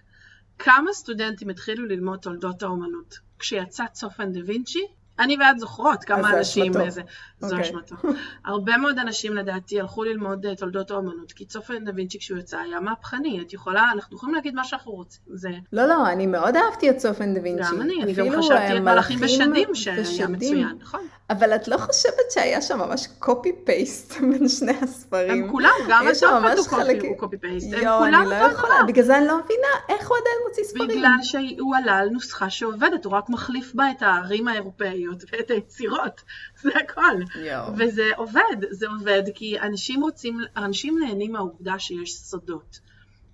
[0.59, 4.87] כמה סטודנטים התחילו ללמוד תולדות האומנות כשיצא צופן דה וינצ'י,
[5.19, 6.73] אני ואת זוכרות אז כמה זה אנשים.
[6.81, 7.03] איזה,
[7.41, 7.61] זו אוקיי.
[7.71, 7.97] אשמתו.
[8.45, 12.59] הרבה מאוד אנשים לדעתי הלכו ללמוד אה, תולדות האומנות, כי צופן דה וינצ'י כשהוא יצא
[12.59, 16.57] היה מהפכני, את יכולה, אנחנו יכולים להגיד מה שאנחנו רוצים, זה לא, לא, אני מאוד
[16.57, 17.75] אהבתי את צופן דה וינצ'י.
[17.75, 20.33] גם אני, אני גם חשבתי על מלאכים בשדים שהיה ושדים.
[20.33, 21.01] מצוין, נכון?
[21.31, 25.45] אבל את לא חושבת שהיה שם ממש קופי פייסט בין שני הספרים?
[25.45, 26.31] הם כולם, גם ממש הוא
[26.69, 28.87] קופי- הוא קופי פייסט, הם כולם לא אותו יכולה, דבר.
[28.89, 30.89] בגלל זה אני לא מבינה איך הוא עדיין מוציא ספרים.
[30.89, 36.23] בגלל שהוא עלה על נוסחה שעובדת, הוא רק מחליף בה את הערים האירופאיות ואת היצירות,
[36.63, 37.17] זה הכל.
[37.35, 37.73] יואו.
[37.79, 42.81] וזה עובד, זה עובד כי אנשים רוצים, אנשים נהנים מהעובדה שיש סודות,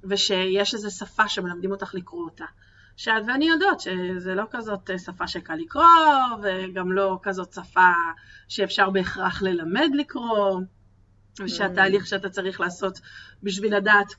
[0.04, 2.44] ושיש איזו שפה שמלמדים אותך לקרוא אותה.
[2.96, 5.84] שאת ואני יודעות שזה לא כזאת שפה שקל לקרוא,
[6.42, 7.90] וגם לא כזאת שפה
[8.48, 10.60] שאפשר בהכרח ללמד לקרוא,
[11.40, 13.00] ושהתהליך שאתה צריך לעשות
[13.42, 14.14] בשביל לדעת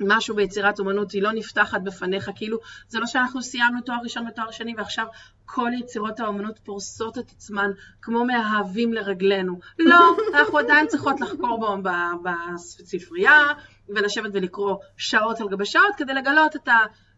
[0.00, 2.58] משהו ביצירת אומנות היא לא נפתחת בפניך, כאילו
[2.88, 5.06] זה לא שאנחנו סיימנו תואר ראשון ותואר שני ועכשיו
[5.44, 7.70] כל יצירות האומנות פורסות את עצמן
[8.02, 9.60] כמו מאהבים לרגלינו.
[9.78, 11.76] לא, אנחנו עדיין צריכות לחקור
[12.22, 13.42] בספרייה
[13.88, 16.68] ולשבת ולקרוא שעות על גבי שעות כדי לגלות את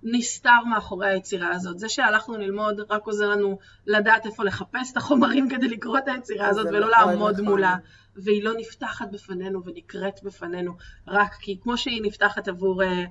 [0.02, 1.78] הנסתר מאחורי היצירה הזאת.
[1.78, 6.48] זה שהלכנו ללמוד רק עוזר לנו לדעת איפה לחפש את החומרים כדי לקרוא את היצירה
[6.48, 7.44] הזאת ולא מאוד לעמוד נכון.
[8.16, 10.72] והיא לא נפתחת בפנינו ונקראת בפנינו
[11.06, 13.04] רק כי כמו שהיא נפתחת עבור אה,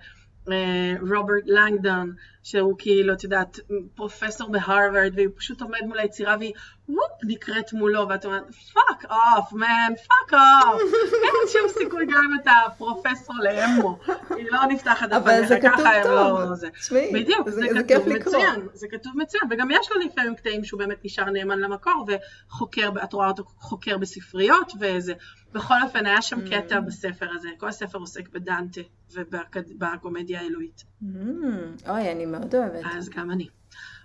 [1.01, 3.59] רוברט לנגדון, שהוא כאילו, את יודעת,
[3.95, 6.53] פרופסור בהרווארד, והיא פשוט עומד מול היצירה והיא
[6.89, 10.81] וופ, נקראת מולו, ואת אומרת, fuck off, man, fuck off,
[11.23, 13.99] אין שום סיכוי גם אם אתה פרופסור לאמנות,
[14.29, 16.39] היא לא נפתחת אבל זה בפניך, כתוב ככה הם טוב.
[16.39, 16.55] לא...
[16.55, 16.69] זה.
[16.69, 18.35] תשמעי, בדיוק, זה- זה, זה כתוב כיף לקרוא.
[18.35, 22.05] מצוין, זה כתוב מצוין, וגם יש לו לפעמים קטעים שהוא באמת נשאר נאמן למקור,
[22.47, 25.13] וחוקר, את רואה אותו חוקר בספריות, וזה,
[25.53, 32.11] בכל אופן היה שם קטע בספר הזה, כל הספר עוסק בדנטה ובקומדיה האלוהית, Mm, אוי,
[32.11, 32.85] אני מאוד אוהבת.
[32.97, 33.47] אז גם אני.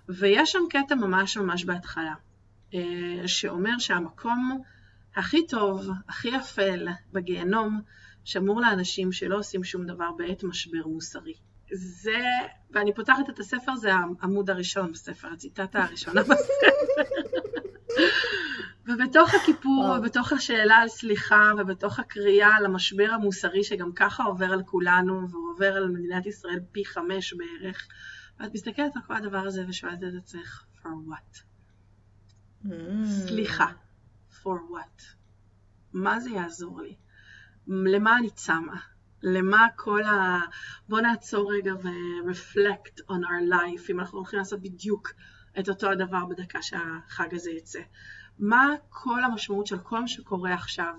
[0.09, 2.13] ויש שם קטע ממש ממש בהתחלה,
[2.73, 4.61] אה, שאומר שהמקום
[5.15, 7.81] הכי טוב, הכי אפל בגיהנום,
[8.23, 11.33] שמור לאנשים שלא עושים שום דבר בעת משבר מוסרי.
[11.73, 12.21] זה,
[12.71, 16.67] ואני פותחת את הספר, זה העמוד הראשון בספר, הציטטה הראשונה בספר.
[18.87, 19.99] ובתוך הכיפור, וואו.
[19.99, 25.51] ובתוך השאלה על סליחה, ובתוך הקריאה על המשבר המוסרי שגם ככה עובר על כולנו, והוא
[25.51, 27.87] עובר על מדינת ישראל פי חמש בערך,
[28.39, 31.39] ואת מסתכלת על כל הדבר הזה ושואלת את עצמך, for what?
[32.65, 32.69] Mm.
[33.05, 33.67] סליחה,
[34.43, 35.03] for what?
[35.93, 36.95] מה זה יעזור לי?
[37.67, 38.75] למה אני צמה?
[39.23, 40.39] למה כל ה...
[40.89, 45.11] בוא נעצור רגע ו-reflect on our life, אם אנחנו הולכים לעשות בדיוק
[45.59, 47.79] את אותו הדבר בדקה שהחג הזה יצא.
[48.39, 50.93] מה כל המשמעות של כל מה שקורה עכשיו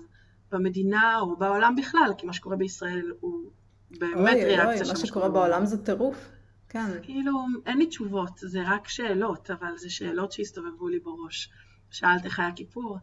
[0.51, 3.51] במדינה או בעולם בכלל, כי מה שקורה בישראל הוא
[3.91, 6.29] באמת אוי, אוי, ריאקציה אוי, של מה שקורה בעולם זה טירוף.
[6.69, 6.85] כן.
[7.01, 7.31] כאילו,
[7.65, 11.49] אין לי תשובות, זה רק שאלות, אבל זה שאלות שהסתובבו לי בראש.
[11.91, 12.97] שאלת איך היה כיפור?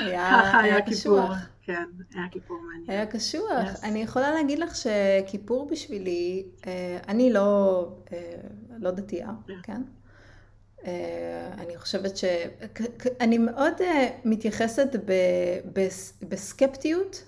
[0.00, 1.20] היה ככה היה היה כיפור.
[1.20, 1.36] קשוח.
[1.62, 2.90] כן, היה כיפור מעניין.
[2.90, 3.74] היה קשוח.
[3.74, 3.84] Yes.
[3.84, 8.40] אני יכולה להגיד לך שכיפור בשבילי, אה, אני לא, אה,
[8.78, 9.52] לא דתייה, Yeah.
[9.62, 9.82] כן?
[11.58, 12.24] אני חושבת ש...
[13.20, 13.74] אני מאוד
[14.24, 14.96] מתייחסת
[16.28, 17.24] בסקפטיות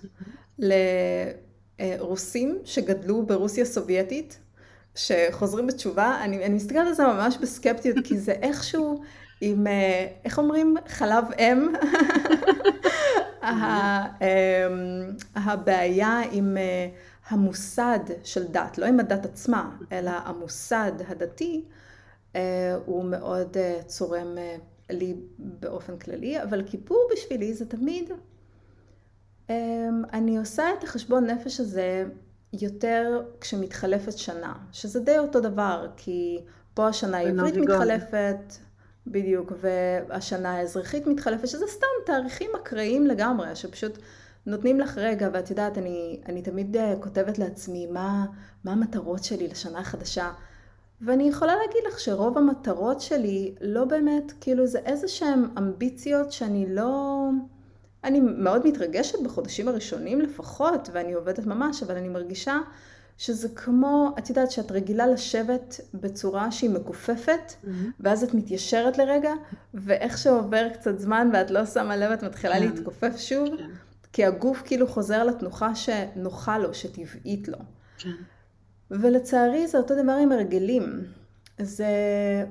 [1.79, 4.39] לרוסים שגדלו ברוסיה סובייטית,
[4.95, 9.01] שחוזרים בתשובה, אני, אני מסתכלת על זה ממש בסקפטיות, כי זה איכשהו
[9.41, 9.67] עם,
[10.25, 11.67] איך אומרים, חלב אם.
[13.43, 16.87] אמ, הבעיה עם אה,
[17.29, 21.71] המוסד של דת, לא עם הדת עצמה, אלא המוסד הדתי, אה,
[22.85, 24.37] הוא מאוד אה, צורם
[24.89, 28.11] לי באופן כללי, אבל כיפור בשבילי זה תמיד,
[30.13, 32.05] אני עושה את החשבון נפש הזה
[32.53, 36.39] יותר כשמתחלפת שנה, שזה די אותו דבר, כי
[36.73, 38.53] פה השנה העברית מתחלפת,
[39.07, 43.97] בדיוק, והשנה האזרחית מתחלפת, שזה סתם תאריכים אקראיים לגמרי, שפשוט
[44.45, 48.25] נותנים לך רגע, ואת יודעת, אני, אני תמיד אה, כותבת לעצמי מה,
[48.63, 50.31] מה המטרות שלי לשנה החדשה.
[51.05, 56.65] ואני יכולה להגיד לך שרוב המטרות שלי לא באמת, כאילו זה איזה שהן אמביציות שאני
[56.75, 57.29] לא...
[58.03, 62.59] אני מאוד מתרגשת בחודשים הראשונים לפחות, ואני עובדת ממש, אבל אני מרגישה
[63.17, 67.67] שזה כמו, את יודעת שאת רגילה לשבת בצורה שהיא מכופפת, mm-hmm.
[67.99, 69.33] ואז את מתיישרת לרגע,
[69.73, 72.61] ואיך שעובר קצת זמן ואת לא שמה לב, את מתחילה כן.
[72.61, 73.69] להתכופף שוב, כן.
[74.13, 77.57] כי הגוף כאילו חוזר לתנוחה שנוחה לו, שטבעית לו.
[77.97, 78.09] כן.
[79.01, 81.03] ולצערי זה אותו דבר עם הרגלים.
[81.59, 81.87] זה,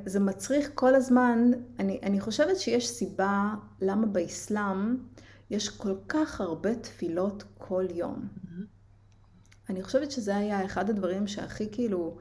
[0.07, 4.97] זה מצריך כל הזמן, אני, אני חושבת שיש סיבה למה באסלאם
[5.51, 8.29] יש כל כך הרבה תפילות כל יום.
[8.29, 8.63] Mm-hmm.
[9.71, 12.17] אני חושבת שזה היה אחד הדברים שהכי כאילו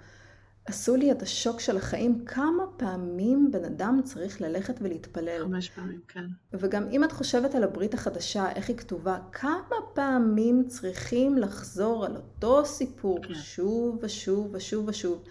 [0.65, 5.43] עשו לי את השוק של החיים, כמה פעמים בן אדם צריך ללכת ולהתפלל.
[5.43, 6.25] חמש פעמים, כן.
[6.53, 12.15] וגם אם את חושבת על הברית החדשה, איך היא כתובה, כמה פעמים צריכים לחזור על
[12.15, 13.33] אותו סיפור כן.
[13.33, 15.23] שוב ושוב ושוב ושוב,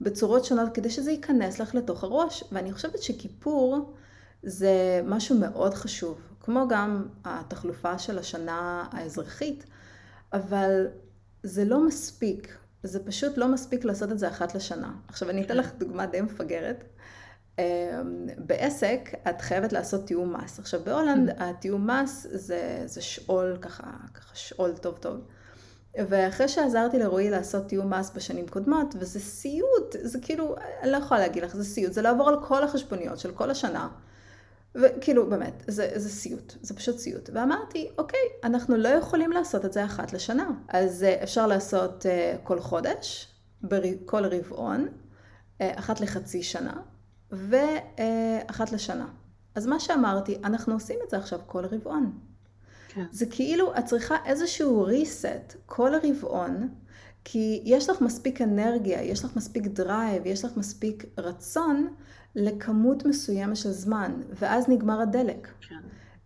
[0.00, 2.44] בצורות שונות, כדי שזה ייכנס לך לתוך הראש.
[2.52, 3.94] ואני חושבת שכיפור
[4.42, 9.64] זה משהו מאוד חשוב, כמו גם התחלופה של השנה האזרחית,
[10.32, 10.86] אבל
[11.42, 14.92] זה לא מספיק, זה פשוט לא מספיק לעשות את זה אחת לשנה.
[15.08, 16.84] עכשיו אני אתן לך דוגמה די מפגרת.
[17.58, 20.58] אמ, בעסק את חייבת לעשות תיאום מס.
[20.58, 21.32] עכשיו בהולנד mm.
[21.38, 25.20] התיאום מס זה, זה שאול ככה, ככה שאול טוב טוב.
[25.98, 31.20] ואחרי שעזרתי לרועי לעשות תיאום מס בשנים קודמות, וזה סיוט, זה כאילו, אני לא יכולה
[31.20, 33.88] להגיד לך, זה סיוט, זה לעבור על כל החשבוניות של כל השנה.
[34.74, 37.30] וכאילו, באמת, זה, זה סיוט, זה פשוט סיוט.
[37.32, 40.50] ואמרתי, אוקיי, אנחנו לא יכולים לעשות את זה אחת לשנה.
[40.68, 43.28] אז אה, אפשר לעשות uh, כל חודש,
[44.04, 46.80] כל רבעון, אה, אחת לחצי שנה,
[47.30, 49.08] ואחת לשנה.
[49.54, 52.18] אז מה שאמרתי, אנחנו עושים את זה עכשיו כל רבעון.
[52.88, 53.04] כן.
[53.10, 56.68] זה כאילו, את צריכה איזשהו reset כל הרבעון,
[57.24, 61.94] כי יש לך מספיק אנרגיה, יש לך מספיק drive, יש לך מספיק רצון
[62.36, 65.48] לכמות מסוימת של זמן, ואז נגמר הדלק.
[65.60, 65.80] כן.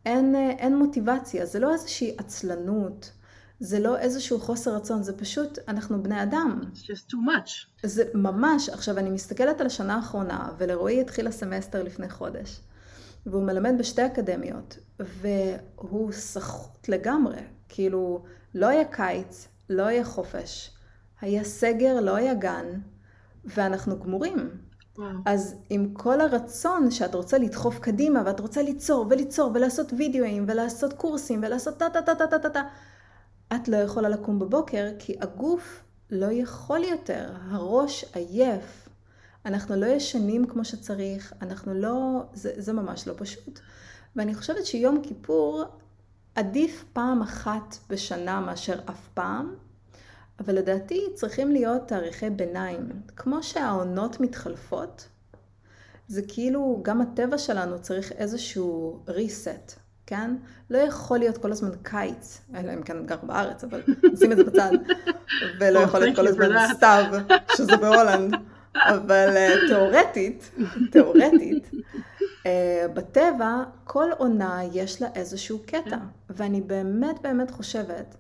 [0.06, 3.12] אין, אה, אין מוטיבציה, זה לא איזושהי עצלנות,
[3.60, 6.60] זה לא איזשהו חוסר רצון, זה פשוט, אנחנו בני אדם.
[6.62, 7.86] It's just too much.
[7.86, 12.60] זה ממש, עכשיו אני מסתכלת על השנה האחרונה, ולרועי התחיל הסמסטר לפני חודש,
[13.26, 20.70] והוא מלמד בשתי אקדמיות, והוא סחוט לגמרי, כאילו, לא היה קיץ, לא היה חופש,
[21.20, 22.66] היה סגר, לא היה גן,
[23.44, 24.50] ואנחנו גמורים.
[25.24, 30.92] אז עם כל הרצון שאת רוצה לדחוף קדימה ואת רוצה ליצור וליצור ולעשות וידאוים ולעשות
[30.92, 32.62] קורסים ולעשות טה טה טה טה טה טה טה
[33.54, 38.88] את לא יכולה לקום בבוקר כי הגוף לא יכול יותר, הראש עייף.
[39.46, 43.60] אנחנו לא ישנים כמו שצריך, אנחנו לא, זה, זה ממש לא פשוט.
[44.16, 45.64] ואני חושבת שיום כיפור
[46.34, 49.54] עדיף פעם אחת בשנה מאשר אף פעם,
[50.40, 52.88] אבל לדעתי צריכים להיות תאריכי ביניים.
[53.16, 55.08] כמו שהעונות מתחלפות,
[56.08, 59.72] זה כאילו גם הטבע שלנו צריך איזשהו reset,
[60.06, 60.36] כן?
[60.70, 63.82] לא יכול להיות כל הזמן קיץ, אלא אם כן גר בארץ, אבל
[64.18, 64.70] שים את זה בצד.
[65.60, 67.04] ולא יכול להיות כל הזמן סתיו,
[67.56, 68.34] שזה בהולנד.
[68.74, 70.50] אבל אה, תיאורטית,
[70.90, 71.70] תיאורטית,
[72.46, 75.96] אה, בטבע כל עונה יש לה איזשהו קטע.
[76.30, 78.14] ואני באמת באמת חושבת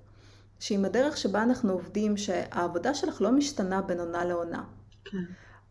[0.58, 4.64] שעם הדרך שבה אנחנו עובדים, שהעבודה שלך לא משתנה בין עונה לעונה.
[5.04, 5.18] כן.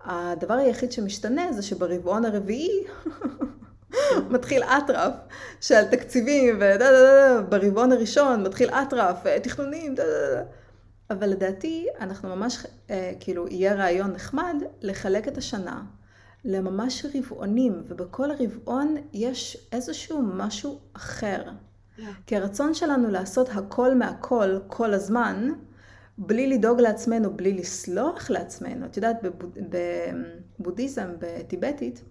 [0.02, 2.84] הדבר היחיד שמשתנה זה שברבעון הרביעי
[4.30, 5.13] מתחיל אטרף
[5.62, 10.43] של תקציבים, וברבעון הראשון מתחיל אטרף, תכנונים, דה דה דה.
[11.10, 15.84] אבל לדעתי, אנחנו ממש, אה, כאילו, יהיה רעיון נחמד לחלק את השנה
[16.45, 21.43] לממש רבעונים, ובכל רבעון יש איזשהו משהו אחר.
[22.26, 25.50] כי הרצון שלנו לעשות הכל מהכל כל הזמן,
[26.18, 28.86] בלי לדאוג לעצמנו, בלי לסלוח לעצמנו.
[28.86, 29.18] את יודעת,
[30.60, 32.04] בבודהיזם, בטיבטית,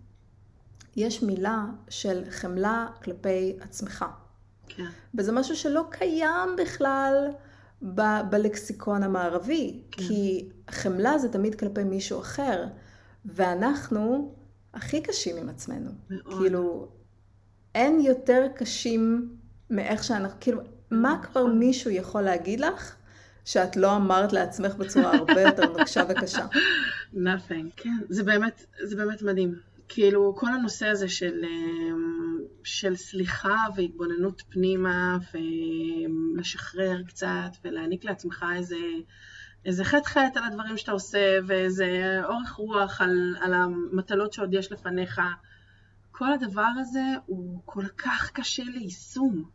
[0.96, 4.04] יש מילה של חמלה כלפי עצמך.
[4.68, 4.86] כן.
[5.14, 7.28] וזה משהו שלא קיים בכלל
[7.82, 10.02] ב- בלקסיקון המערבי, כן.
[10.02, 12.66] כי חמלה זה תמיד כלפי מישהו אחר,
[13.24, 14.34] ואנחנו
[14.74, 15.90] הכי קשים עם עצמנו.
[16.10, 16.34] מאוד.
[16.38, 16.88] כאילו,
[17.74, 19.36] אין יותר קשים
[19.70, 22.96] מאיך שאנחנו, כאילו, מה כבר מישהו יכול להגיד לך
[23.44, 26.46] שאת לא אמרת לעצמך בצורה הרבה יותר נוקשה וקשה?
[27.14, 27.70] nothing.
[27.76, 29.54] כן, זה באמת, זה באמת מדהים.
[29.88, 35.18] כאילו, כל הנושא הזה של, אמ, של סליחה והתבוננות פנימה
[36.36, 38.76] ולשחרר קצת ולהעניק לעצמך איזה,
[39.64, 45.20] איזה חטא-חטא על הדברים שאתה עושה ואיזה אורך רוח על, על המטלות שעוד יש לפניך.
[46.18, 49.50] כל הדבר הזה הוא כל כך קשה ליישום.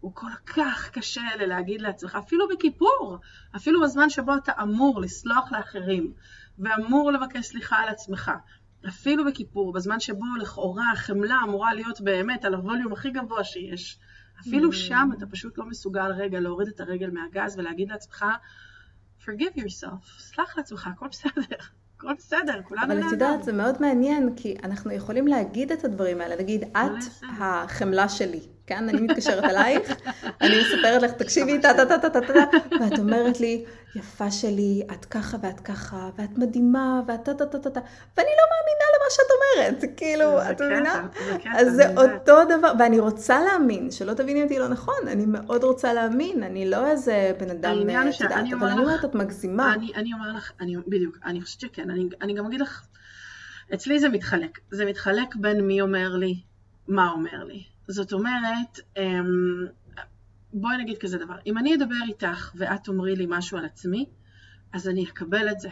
[0.00, 3.18] הוא כל כך קשה ללהגיד לעצמך, אפילו בכיפור,
[3.56, 6.12] אפילו בזמן שבו אתה אמור לסלוח לאחרים,
[6.58, 8.30] ואמור לבקש סליחה על עצמך,
[8.88, 13.98] אפילו בכיפור, בזמן שבו לכאורה החמלה אמורה להיות באמת על הווליום הכי גבוה שיש,
[14.40, 14.74] אפילו Mm.
[14.74, 18.24] שם אתה פשוט לא מסוגל רגע להוריד את הרגל מהגז ולהגיד לעצמך,
[19.20, 21.56] forgive yourself, סלח לעצמך, הכל בסדר,
[22.02, 23.44] הכל בסדר, כולנו אבל את יודעת.
[23.44, 26.36] זה מאוד מעניין, כי אנחנו יכולים להגיד את הדברים האלה.
[26.36, 27.24] נגיד, את.
[27.40, 28.88] החמלה שלי, כן?
[28.88, 29.92] אני מתקשרת אלייך,
[30.40, 33.64] אני מספרת לך, תקשיבי, טה טה טה טה טה טה, ואת אומרת לי,
[33.96, 37.80] יפה שלי, את ככה ואת ככה, ואת מדהימה, ואת טה טה טה טה
[38.16, 38.44] ואני לא
[39.14, 41.06] שאת אומרת, כאילו, את מבינה?
[41.58, 41.94] אז זה.
[41.96, 46.70] אותו דבר, ואני רוצה להאמין, שלא תביני אותי לא נכון, אני מאוד רוצה להאמין, אני
[46.70, 49.74] לא איזה בן אדם, הוא את יודעת, אבל אני אומרת, את מגזימה.
[49.74, 50.52] אני, אומר לך,
[50.88, 52.86] בדיוק, אני חושבת שכן, אני, אני גם אגיד לך,
[53.74, 56.40] אצלי זה מתחלק, זה מתחלק בין מי אומר לי,
[56.88, 57.62] מה אומר לי.
[57.88, 59.66] זאת אומרת, אמ,
[60.52, 64.06] בואי נגיד כזה דבר, אם אני אדבר איתך ואת תאמרי לי משהו על עצמי,
[64.72, 65.68] אז אני אקבל את זה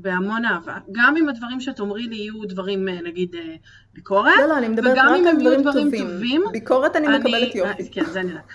[0.00, 0.78] בהמון אהבה.
[0.92, 3.56] גם אם הדברים שאת תאמרי לי יהיו דברים, אה, נגיד, אה,
[3.94, 6.08] ביקורת, לא, לא, אני מדברת וגם רק אם הם יהיו דברים טובים.
[6.08, 7.82] טובים, ביקורת אני מקבלת יופי.
[7.82, 8.46] אה, כן, זה אני יודעת.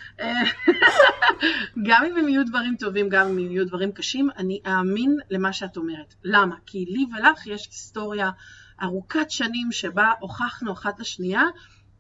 [1.88, 5.78] גם אם הם יהיו דברים טובים, גם אם יהיו דברים קשים, אני אאמין למה שאת
[5.78, 6.14] אומרת.
[6.24, 6.56] למה?
[6.66, 8.30] כי לי ולך יש היסטוריה
[8.84, 11.44] ארוכת שנים שבה הוכחנו אחת לשנייה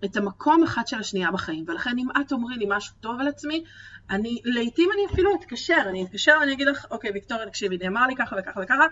[0.05, 1.63] את המקום אחד של השנייה בחיים.
[1.67, 3.63] ולכן אם את תאמרי לי משהו טוב על עצמי,
[4.09, 8.15] אני, לעתים אני אפילו אתקשר, אני אתקשר ואני אגיד לך, אוקיי, ויקטוריה, תקשיבי, נאמר לי
[8.15, 8.85] ככה וככה וככה,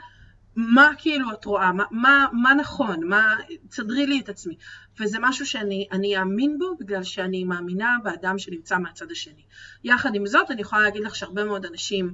[0.55, 3.35] מה כאילו את רואה, מה, מה, מה נכון, מה,
[3.69, 4.57] תסדרי לי את עצמי.
[4.99, 9.43] וזה משהו שאני אני אאמין בו בגלל שאני מאמינה באדם שנמצא מהצד השני.
[9.83, 12.13] יחד עם זאת, אני יכולה להגיד לך שהרבה מאוד אנשים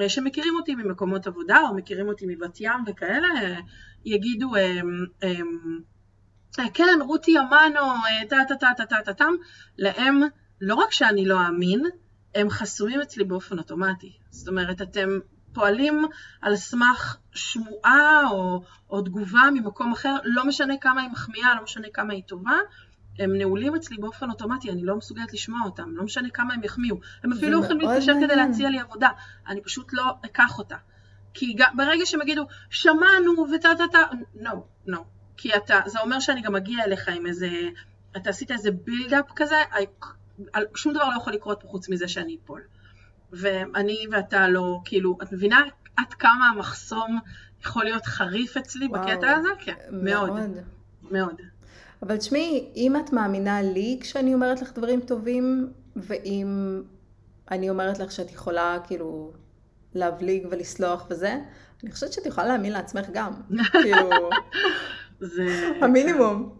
[0.00, 3.28] אה, שמכירים אותי ממקומות עבודה, או מכירים אותי מבת ים וכאלה,
[4.04, 5.80] יגידו, אמ, אמ,
[6.58, 9.32] אה, כן, רותי אמנו, אה, טה טה טה טה טה טה טם,
[9.78, 10.20] להם
[10.60, 11.82] לא רק שאני לא אאמין,
[12.34, 14.12] הם חסומים אצלי באופן אוטומטי.
[14.30, 15.08] זאת אומרת, אתם
[15.52, 16.04] פועלים
[16.42, 21.86] על סמך שמועה או, או תגובה ממקום אחר, לא משנה כמה היא מחמיאה, לא משנה
[21.94, 22.56] כמה היא טובה,
[23.18, 26.96] הם נעולים אצלי באופן אוטומטי, אני לא מסוגלת לשמוע אותם, לא משנה כמה הם יחמיאו.
[27.24, 28.36] הם אפילו יכולים מאוד להתקשר כדי.
[28.36, 29.08] להציע לי עבודה,
[29.48, 30.76] אני פשוט לא אקח אותה.
[31.34, 34.02] כי ברגע שהם יגידו, שמענו וטה טה טה,
[34.36, 34.98] no, no.
[35.36, 37.48] כי אתה, זה אומר שאני גם מגיע אליך עם איזה,
[38.16, 39.56] אתה עשית איזה בילדאפ כזה,
[40.74, 42.60] שום דבר לא יכול לקרות פה חוץ מזה שאני אפול.
[43.32, 45.62] ואני ואתה לא, כאילו, את מבינה
[45.96, 47.18] עד כמה המחסום
[47.62, 49.48] יכול להיות חריף אצלי וואו, בקטע הזה?
[49.58, 50.32] כן, מאוד,
[51.10, 51.34] מאוד.
[52.02, 56.82] אבל תשמעי, אם את מאמינה לי כשאני אומרת לך דברים טובים, ואם
[57.50, 59.32] אני אומרת לך שאת יכולה כאילו
[59.94, 61.38] להבליג ולסלוח וזה,
[61.82, 63.32] אני חושבת שאת יכולה להאמין לעצמך גם.
[63.82, 64.10] כאילו,
[65.20, 65.70] זה...
[65.80, 66.54] המינימום.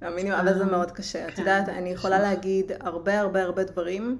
[0.00, 1.28] המינימום, אבל זה מאוד קשה.
[1.28, 2.18] את כן, יודעת, אני יכולה.
[2.18, 4.18] להגיד הרבה הרבה הרבה דברים,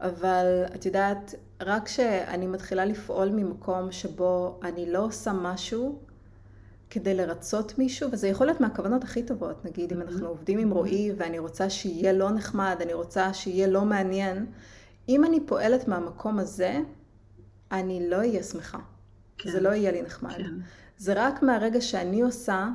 [0.00, 5.98] אבל את יודעת, רק כשאני מתחילה לפעול ממקום שבו אני לא עושה משהו
[6.90, 11.12] כדי לרצות מישהו, וזה יכול להיות מהכוונות הכי טובות, נגיד אם אנחנו עובדים עם רועי
[11.16, 14.46] ואני רוצה שיהיה לא נחמד, אני רוצה שיהיה לא מעניין,
[15.08, 16.80] אם אני פועלת מהמקום הזה,
[17.72, 18.78] אני לא אהיה שמחה.
[19.38, 19.50] כן.
[19.50, 20.36] זה לא יהיה לי נחמד.
[20.36, 20.54] כן.
[20.96, 22.68] זה רק מהרגע שאני עושה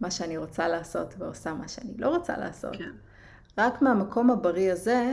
[0.00, 2.76] מה שאני רוצה לעשות ועושה מה שאני לא רוצה לעשות.
[2.76, 2.90] כן.
[3.58, 5.12] רק מהמקום הבריא הזה,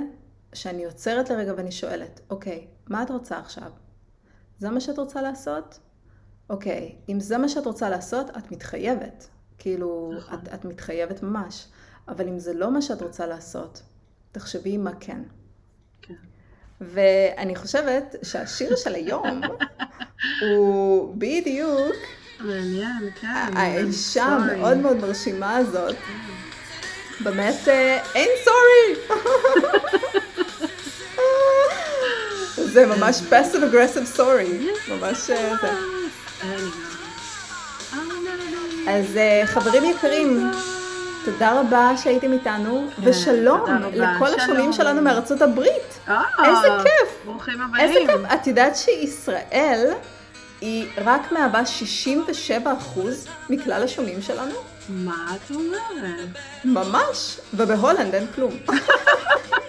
[0.56, 3.72] שאני עוצרת לרגע ואני שואלת, אוקיי, מה את רוצה עכשיו?
[4.60, 5.80] זה מה שאת רוצה לעשות?
[6.50, 9.28] אוקיי, אם זה מה שאת רוצה לעשות, את מתחייבת.
[9.58, 10.40] כאילו, נכון.
[10.40, 11.68] את, את מתחייבת ממש.
[12.08, 13.82] אבל אם זה לא מה שאת רוצה לעשות,
[14.32, 15.22] תחשבי מה כן.
[16.02, 16.14] כן.
[16.82, 19.42] ואני חושבת שהשיר של היום
[20.42, 21.96] הוא בדיוק
[22.40, 23.58] מעניין, כן.
[23.58, 24.24] האישה.
[24.24, 25.96] המאוד מאוד מרשימה הזאת.
[27.24, 29.16] באמת, אה, אין סורי!
[32.76, 35.70] זה ממש passive aggressive sorry, ממש אה, זה.
[38.88, 40.52] אז אה, חברים יקרים,
[41.26, 44.16] תודה רבה שהייתם איתנו, ושלום תודה רבה.
[44.16, 44.40] לכל.
[44.40, 46.00] השומעים שלנו מארצות הברית.
[46.08, 47.10] אה, איזה כיף.
[47.26, 47.88] ברוכים הבאים.
[47.88, 48.34] איזה כיף.
[48.34, 49.92] את יודעת שישראל
[50.62, 51.62] היא רק מהווה
[52.96, 53.00] 67%
[53.50, 54.56] מכלל השומעים שלנו?
[54.90, 56.30] מה את אומרת?
[56.66, 57.40] ממש.
[57.54, 58.52] ובהולנד אין כלום.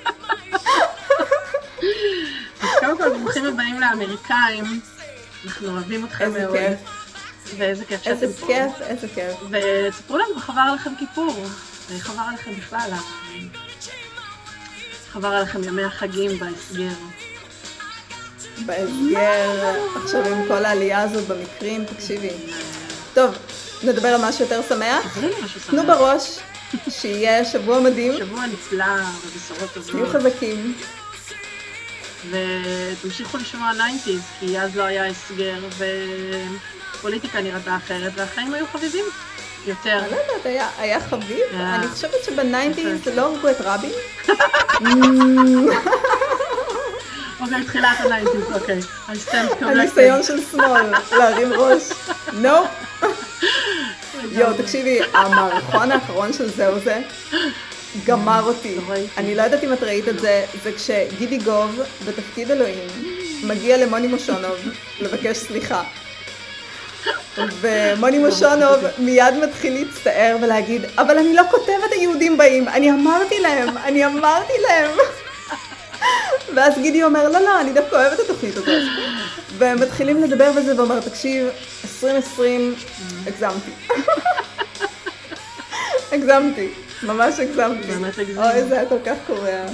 [2.86, 4.80] קודם כל, ברוכים הבאים לאמריקאים.
[5.46, 6.56] אנחנו אוהבים אתכם איזה מאוד.
[6.56, 6.78] כיף.
[7.58, 8.46] ואיזה כיף שאתם איזה פה.
[8.46, 9.34] כיף, איזה כיף.
[9.50, 11.44] ותספרו לנו עבר עליכם כיפור.
[11.94, 12.90] איך עבר עליכם בכלל.
[12.92, 12.98] ה-
[15.06, 16.94] איך עבר עליכם ימי החגים בהסגר.
[18.66, 19.74] בהסגר,
[20.04, 22.30] עכשיו עם כל העלייה הזאת במקרים, תקשיבי.
[23.14, 23.34] טוב,
[23.82, 25.18] נדבר על משהו יותר שמח.
[25.70, 25.86] תנו.
[25.86, 26.38] בראש,
[26.88, 28.84] שיהיה שבוע מדהים, שבוע נפלא
[29.26, 30.08] ובשורות תהיו טובות.
[30.08, 30.74] חזקים.
[32.30, 34.10] ותמשיכו לשמוע 90's,
[34.40, 35.54] כי אז לא היה הסגר,
[36.94, 39.04] ופוליטיקה נראתה אחרת, והחיים היו חביבים
[39.66, 39.98] יותר.
[39.98, 41.40] אני לא יודעת, היה- היה חביב?
[41.52, 41.74] היה.
[41.74, 43.90] אני חושבת שבניינטיז לא הרגו את רבין.
[47.40, 48.80] אוקיי, תחילת ה-90's, אוקיי.
[49.60, 51.82] הניסיון של שמאל, להרים ראש.
[52.32, 52.68] נופ.
[54.32, 57.00] יואו, תקשיבי, המערכון האחרון של זהו זה,
[58.04, 58.76] גמר אותי.
[59.16, 62.88] אני לא יודעת אם את ראית את זה, זה כשגידי גוב, בתפקיד אלוהים,
[63.44, 64.56] מגיע למוני מושונוב
[65.00, 65.82] לבקש סליחה.
[67.60, 73.76] ומוני מושונוב מיד מתחיל להצטער ולהגיד, אבל אני לא כותבת היהודים באים, אני אמרתי להם,
[73.78, 74.90] אני אמרתי להם.
[76.54, 78.68] ואז גידי אומר, לא, לא, אני דווקא אוהבת את התוכנית הזאת.
[79.58, 81.48] והם מתחילים לדבר בזה ואומר, תקשיב,
[81.84, 82.74] 2020,
[83.26, 83.70] הגזמתי.
[86.12, 86.68] הגזמתי,
[87.02, 87.94] ממש הגזמתי.
[87.94, 88.48] ממש הגזמתי.
[88.58, 89.66] אוי, זה היה כל כך קורע.